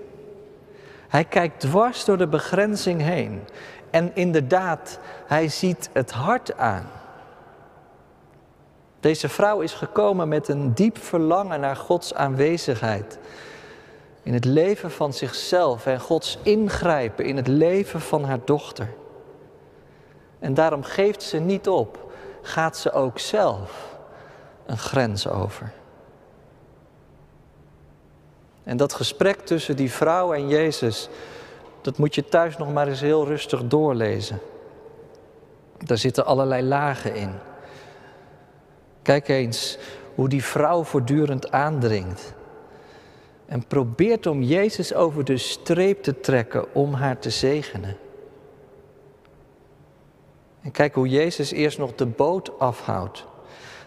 Hij 1.09 1.25
kijkt 1.25 1.61
dwars 1.61 2.05
door 2.05 2.17
de 2.17 2.27
begrenzing 2.27 3.03
heen. 3.03 3.41
En 3.91 4.11
inderdaad, 4.15 4.99
hij 5.27 5.49
ziet 5.49 5.91
het 5.93 6.11
hart 6.11 6.57
aan. 6.57 6.87
Deze 9.01 9.29
vrouw 9.29 9.61
is 9.61 9.73
gekomen 9.73 10.29
met 10.29 10.49
een 10.49 10.75
diep 10.75 10.99
verlangen 10.99 11.61
naar 11.61 11.77
Gods 11.77 12.15
aanwezigheid. 12.15 13.19
In 14.23 14.33
het 14.33 14.45
leven 14.45 14.91
van 14.91 15.13
zichzelf 15.13 15.87
en 15.87 16.01
Gods 16.01 16.39
ingrijpen 16.43 17.25
in 17.25 17.37
het 17.37 17.49
leven 17.49 18.01
van 18.01 18.25
haar 18.25 18.41
dochter. 18.45 18.89
En 20.39 20.55
daarom 20.55 20.83
geeft 20.83 21.23
ze 21.23 21.39
niet 21.39 21.69
op, 21.69 22.04
gaat 22.47 22.77
ze 22.77 22.93
ook 22.93 23.19
zelf 23.19 23.97
een 24.67 24.79
grens 24.79 25.29
over. 25.29 25.73
En 28.63 28.77
dat 28.77 28.93
gesprek 28.93 29.41
tussen 29.41 29.77
die 29.77 29.91
vrouw 29.91 30.33
en 30.33 30.49
Jezus, 30.49 31.09
dat 31.81 31.99
moet 31.99 32.15
je 32.15 32.25
thuis 32.25 32.57
nog 32.57 32.73
maar 32.73 32.89
eens 32.89 33.01
heel 33.01 33.27
rustig 33.27 33.67
doorlezen. 33.67 34.41
Daar 35.79 35.99
zitten 35.99 36.27
allerlei 36.27 36.63
lagen 36.63 37.15
in. 37.15 37.33
Kijk 39.03 39.29
eens 39.29 39.79
hoe 40.15 40.29
die 40.29 40.45
vrouw 40.45 40.85
voortdurend 40.85 41.51
aandringt. 41.51 42.35
En 43.47 43.67
probeert 43.67 44.27
om 44.27 44.43
Jezus 44.43 44.95
over 44.95 45.25
de 45.25 45.37
streep 45.37 46.03
te 46.03 46.21
trekken 46.21 46.75
om 46.75 46.93
haar 46.93 47.19
te 47.19 47.31
zegenen. 47.31 47.97
En 50.65 50.71
kijk 50.71 50.95
hoe 50.95 51.09
Jezus 51.09 51.53
eerst 51.53 51.79
nog 51.79 51.95
de 51.95 52.07
boot 52.07 52.59
afhoudt. 52.59 53.25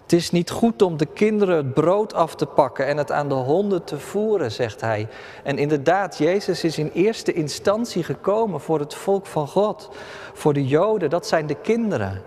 Het 0.02 0.14
is 0.14 0.32
niet 0.32 0.50
goed 0.50 0.82
om 0.82 0.98
de 0.98 1.06
kinderen 1.06 1.56
het 1.56 1.74
brood 1.74 2.14
af 2.14 2.36
te 2.36 2.46
pakken 2.46 2.88
en 2.88 2.98
het 2.98 3.12
aan 3.12 3.30
de 3.30 3.36
honden 3.36 3.84
te 3.84 4.00
voeren, 4.00 4.52
zegt 4.52 4.82
hij. 4.82 5.08
En 5.44 5.58
inderdaad, 5.58 6.18
Jezus 6.18 6.64
is 6.64 6.78
in 6.78 6.92
eerste 6.94 7.34
instantie 7.34 8.04
gekomen 8.04 8.62
voor 8.62 8.80
het 8.80 8.94
volk 8.94 9.26
van 9.26 9.48
God, 9.48 9.90
voor 10.34 10.54
de 10.54 10.68
Joden, 10.68 11.10
dat 11.10 11.28
zijn 11.28 11.48
de 11.48 11.56
kinderen. 11.56 12.22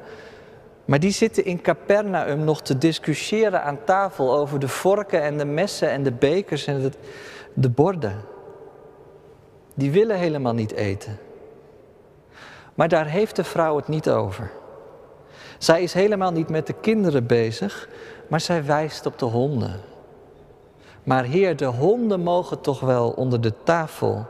Maar 0.84 1.00
die 1.00 1.10
zitten 1.10 1.44
in 1.44 1.60
Capernaum 1.60 2.44
nog 2.44 2.62
te 2.62 2.78
discussiëren 2.78 3.62
aan 3.62 3.84
tafel 3.84 4.34
over 4.36 4.58
de 4.58 4.68
vorken 4.68 5.22
en 5.22 5.38
de 5.38 5.44
messen 5.44 5.90
en 5.90 6.02
de 6.02 6.12
bekers 6.12 6.66
en 6.66 6.92
de 7.54 7.70
borden. 7.70 8.16
Die 9.74 9.90
willen 9.90 10.16
helemaal 10.16 10.54
niet 10.54 10.72
eten. 10.72 11.18
Maar 12.74 12.88
daar 12.88 13.06
heeft 13.06 13.36
de 13.36 13.44
vrouw 13.44 13.76
het 13.76 13.88
niet 13.88 14.10
over. 14.10 14.50
Zij 15.58 15.82
is 15.82 15.92
helemaal 15.92 16.32
niet 16.32 16.48
met 16.48 16.66
de 16.66 16.72
kinderen 16.72 17.26
bezig, 17.26 17.88
maar 18.28 18.40
zij 18.40 18.64
wijst 18.64 19.06
op 19.06 19.18
de 19.18 19.24
honden. 19.24 19.80
Maar 21.02 21.24
Heer, 21.24 21.56
de 21.56 21.64
honden 21.64 22.20
mogen 22.20 22.60
toch 22.60 22.80
wel 22.80 23.10
onder 23.10 23.40
de 23.40 23.52
tafel 23.62 24.26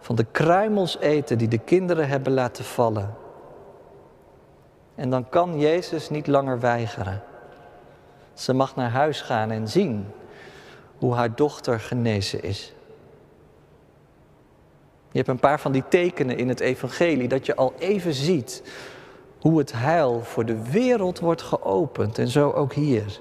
van 0.00 0.16
de 0.16 0.26
kruimels 0.30 0.98
eten 0.98 1.38
die 1.38 1.48
de 1.48 1.58
kinderen 1.58 2.08
hebben 2.08 2.32
laten 2.32 2.64
vallen. 2.64 3.14
En 4.94 5.10
dan 5.10 5.28
kan 5.28 5.58
Jezus 5.58 6.10
niet 6.10 6.26
langer 6.26 6.60
weigeren. 6.60 7.22
Ze 8.34 8.52
mag 8.52 8.76
naar 8.76 8.90
huis 8.90 9.20
gaan 9.20 9.50
en 9.50 9.68
zien 9.68 10.06
hoe 10.98 11.14
haar 11.14 11.34
dochter 11.34 11.80
genezen 11.80 12.42
is. 12.42 12.74
Je 15.10 15.16
hebt 15.16 15.28
een 15.28 15.38
paar 15.38 15.60
van 15.60 15.72
die 15.72 15.84
tekenen 15.88 16.36
in 16.36 16.48
het 16.48 16.60
evangelie 16.60 17.28
dat 17.28 17.46
je 17.46 17.56
al 17.56 17.74
even 17.78 18.14
ziet 18.14 18.62
hoe 19.40 19.58
het 19.58 19.72
heil 19.72 20.22
voor 20.22 20.44
de 20.44 20.70
wereld 20.70 21.18
wordt 21.18 21.42
geopend 21.42 22.18
en 22.18 22.28
zo 22.28 22.50
ook 22.50 22.72
hier. 22.72 23.20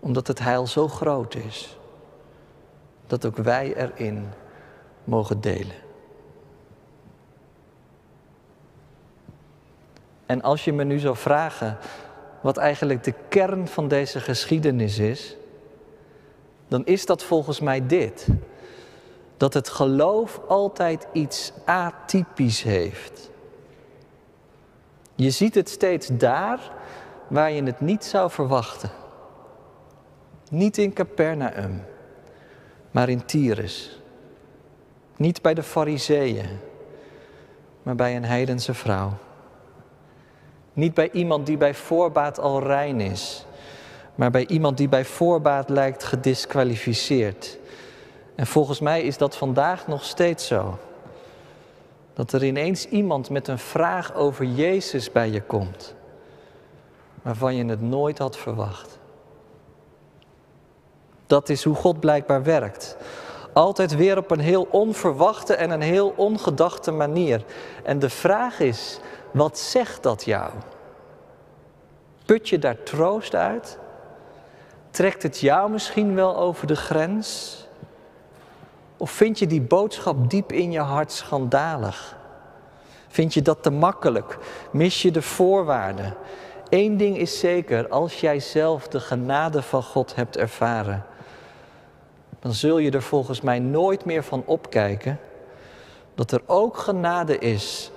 Omdat 0.00 0.26
het 0.26 0.38
heil 0.38 0.66
zo 0.66 0.88
groot 0.88 1.34
is 1.34 1.78
dat 3.06 3.26
ook 3.26 3.36
wij 3.36 3.74
erin 3.76 4.28
mogen 5.04 5.40
delen. 5.40 5.76
En 10.26 10.42
als 10.42 10.64
je 10.64 10.72
me 10.72 10.84
nu 10.84 10.98
zou 10.98 11.16
vragen 11.16 11.78
wat 12.40 12.56
eigenlijk 12.56 13.04
de 13.04 13.14
kern 13.28 13.68
van 13.68 13.88
deze 13.88 14.20
geschiedenis 14.20 14.98
is, 14.98 15.36
dan 16.68 16.84
is 16.84 17.06
dat 17.06 17.22
volgens 17.22 17.60
mij 17.60 17.86
dit. 17.86 18.28
Dat 19.42 19.54
het 19.54 19.68
geloof 19.68 20.40
altijd 20.48 21.06
iets 21.12 21.52
atypisch 21.64 22.62
heeft. 22.62 23.30
Je 25.14 25.30
ziet 25.30 25.54
het 25.54 25.68
steeds 25.68 26.08
daar 26.12 26.60
waar 27.28 27.50
je 27.50 27.62
het 27.62 27.80
niet 27.80 28.04
zou 28.04 28.30
verwachten. 28.30 28.90
Niet 30.50 30.78
in 30.78 30.92
Capernaum, 30.92 31.84
maar 32.90 33.08
in 33.08 33.24
Tyrus. 33.24 34.00
Niet 35.16 35.42
bij 35.42 35.54
de 35.54 35.62
Fariseeën, 35.62 36.58
maar 37.82 37.94
bij 37.94 38.16
een 38.16 38.24
heidense 38.24 38.74
vrouw. 38.74 39.12
Niet 40.72 40.94
bij 40.94 41.10
iemand 41.10 41.46
die 41.46 41.56
bij 41.56 41.74
voorbaat 41.74 42.38
al 42.38 42.62
rein 42.62 43.00
is, 43.00 43.46
maar 44.14 44.30
bij 44.30 44.46
iemand 44.46 44.76
die 44.76 44.88
bij 44.88 45.04
voorbaat 45.04 45.68
lijkt 45.68 46.04
gedisqualificeerd. 46.04 47.60
En 48.34 48.46
volgens 48.46 48.80
mij 48.80 49.02
is 49.02 49.18
dat 49.18 49.36
vandaag 49.36 49.86
nog 49.86 50.04
steeds 50.04 50.46
zo. 50.46 50.78
Dat 52.14 52.32
er 52.32 52.44
ineens 52.44 52.88
iemand 52.88 53.30
met 53.30 53.48
een 53.48 53.58
vraag 53.58 54.14
over 54.14 54.44
Jezus 54.44 55.12
bij 55.12 55.30
je 55.30 55.42
komt, 55.42 55.94
waarvan 57.22 57.54
je 57.54 57.64
het 57.64 57.80
nooit 57.80 58.18
had 58.18 58.36
verwacht. 58.36 58.98
Dat 61.26 61.48
is 61.48 61.64
hoe 61.64 61.74
God 61.74 62.00
blijkbaar 62.00 62.42
werkt. 62.42 62.96
Altijd 63.52 63.96
weer 63.96 64.16
op 64.16 64.30
een 64.30 64.40
heel 64.40 64.66
onverwachte 64.70 65.54
en 65.54 65.70
een 65.70 65.82
heel 65.82 66.12
ongedachte 66.16 66.90
manier. 66.90 67.44
En 67.84 67.98
de 67.98 68.10
vraag 68.10 68.60
is, 68.60 68.98
wat 69.30 69.58
zegt 69.58 70.02
dat 70.02 70.24
jou? 70.24 70.50
Put 72.24 72.48
je 72.48 72.58
daar 72.58 72.82
troost 72.82 73.34
uit? 73.34 73.78
Trekt 74.90 75.22
het 75.22 75.38
jou 75.38 75.70
misschien 75.70 76.14
wel 76.14 76.36
over 76.36 76.66
de 76.66 76.76
grens? 76.76 77.60
Of 79.02 79.10
vind 79.10 79.38
je 79.38 79.46
die 79.46 79.60
boodschap 79.60 80.30
diep 80.30 80.52
in 80.52 80.72
je 80.72 80.80
hart 80.80 81.12
schandalig? 81.12 82.16
Vind 83.08 83.34
je 83.34 83.42
dat 83.42 83.62
te 83.62 83.70
makkelijk? 83.70 84.38
Mis 84.72 85.02
je 85.02 85.10
de 85.10 85.22
voorwaarden? 85.22 86.14
Eén 86.68 86.96
ding 86.96 87.16
is 87.16 87.38
zeker, 87.38 87.88
als 87.88 88.20
jij 88.20 88.40
zelf 88.40 88.88
de 88.88 89.00
genade 89.00 89.62
van 89.62 89.82
God 89.82 90.14
hebt 90.14 90.36
ervaren, 90.36 91.04
dan 92.40 92.52
zul 92.52 92.78
je 92.78 92.90
er 92.90 93.02
volgens 93.02 93.40
mij 93.40 93.58
nooit 93.58 94.04
meer 94.04 94.24
van 94.24 94.42
opkijken 94.46 95.18
dat 96.14 96.32
er 96.32 96.42
ook 96.46 96.76
genade 96.76 97.38
is 97.38 97.90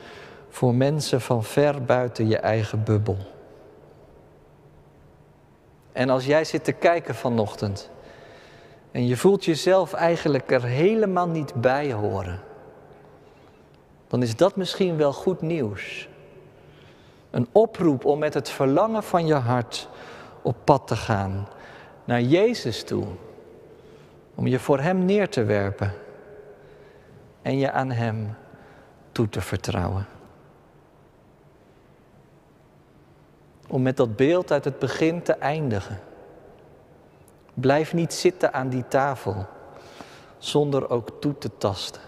voor 0.50 0.74
mensen 0.74 1.22
van 1.22 1.44
ver 1.44 1.84
buiten 1.84 2.28
je 2.28 2.38
eigen 2.38 2.84
bubbel. 2.84 3.18
En 5.92 6.10
als 6.10 6.26
jij 6.26 6.44
zit 6.44 6.64
te 6.64 6.72
kijken 6.72 7.16
vanochtend 7.16 7.90
en 8.96 9.08
je 9.08 9.18
voelt 9.18 9.46
jezelf 9.46 9.94
eigenlijk 9.94 10.52
er 10.52 10.64
helemaal 10.64 11.28
niet 11.28 11.54
bij 11.54 11.94
horen, 11.94 12.42
dan 14.08 14.22
is 14.22 14.36
dat 14.36 14.56
misschien 14.56 14.98
wel 14.98 15.14
goed 15.14 15.42
nieuws. 15.42 16.08
Een 17.30 17.48
oproep 17.52 18.06
om 18.06 18.20
met 18.20 18.34
het 18.34 18.50
verlangen 18.50 19.04
van 19.04 19.26
je 19.26 19.34
hart 19.34 19.90
op 20.42 20.56
pad 20.64 20.88
te 20.88 20.96
gaan 20.96 21.48
naar 22.04 22.22
Jezus 22.22 22.84
toe. 22.84 23.06
Om 24.36 24.48
je 24.48 24.60
voor 24.60 24.80
Hem 24.80 25.06
neer 25.06 25.30
te 25.30 25.44
werpen 25.44 25.94
en 27.42 27.58
je 27.58 27.72
aan 27.72 27.92
Hem 27.92 28.36
toe 29.12 29.30
te 29.30 29.42
vertrouwen. 29.42 30.08
Om 33.68 33.82
met 33.82 33.98
dat 33.98 34.16
beeld 34.16 34.52
uit 34.52 34.66
het 34.66 34.80
begin 34.80 35.22
te 35.22 35.34
eindigen. 35.34 36.00
Blijf 37.56 37.94
niet 37.94 38.14
zitten 38.14 38.54
aan 38.54 38.70
die 38.70 38.88
tafel 38.88 39.46
zonder 40.38 40.90
ook 40.90 41.10
toe 41.20 41.38
te 41.38 41.50
tasten. 41.58 42.02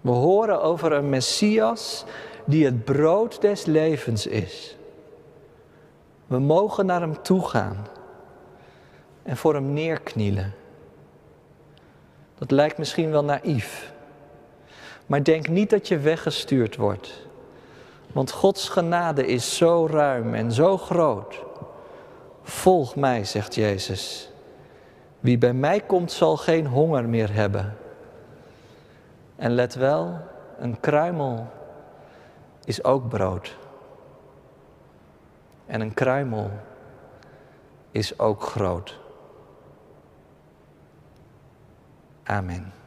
We 0.00 0.10
horen 0.10 0.62
over 0.62 0.92
een 0.92 1.08
Messias 1.08 2.04
die 2.44 2.64
het 2.64 2.84
brood 2.84 3.40
des 3.40 3.64
levens 3.64 4.26
is. 4.26 4.76
We 6.26 6.38
mogen 6.38 6.86
naar 6.86 7.00
hem 7.00 7.22
toe 7.22 7.48
gaan 7.48 7.86
en 9.22 9.36
voor 9.36 9.54
hem 9.54 9.72
neerknielen. 9.72 10.54
Dat 12.38 12.50
lijkt 12.50 12.78
misschien 12.78 13.10
wel 13.10 13.24
naïef, 13.24 13.92
maar 15.06 15.24
denk 15.24 15.48
niet 15.48 15.70
dat 15.70 15.88
je 15.88 15.98
weggestuurd 15.98 16.76
wordt. 16.76 17.26
Want 18.12 18.30
Gods 18.30 18.68
genade 18.68 19.26
is 19.26 19.56
zo 19.56 19.86
ruim 19.90 20.34
en 20.34 20.52
zo 20.52 20.78
groot. 20.78 21.49
Volg 22.42 22.96
mij, 22.96 23.24
zegt 23.24 23.54
Jezus. 23.54 24.30
Wie 25.20 25.38
bij 25.38 25.52
mij 25.52 25.80
komt 25.80 26.12
zal 26.12 26.36
geen 26.36 26.66
honger 26.66 27.08
meer 27.08 27.32
hebben. 27.32 27.76
En 29.36 29.50
let 29.50 29.74
wel, 29.74 30.18
een 30.58 30.80
kruimel 30.80 31.46
is 32.64 32.84
ook 32.84 33.08
brood. 33.08 33.56
En 35.66 35.80
een 35.80 35.94
kruimel 35.94 36.50
is 37.90 38.18
ook 38.18 38.42
groot. 38.42 38.98
Amen. 42.22 42.79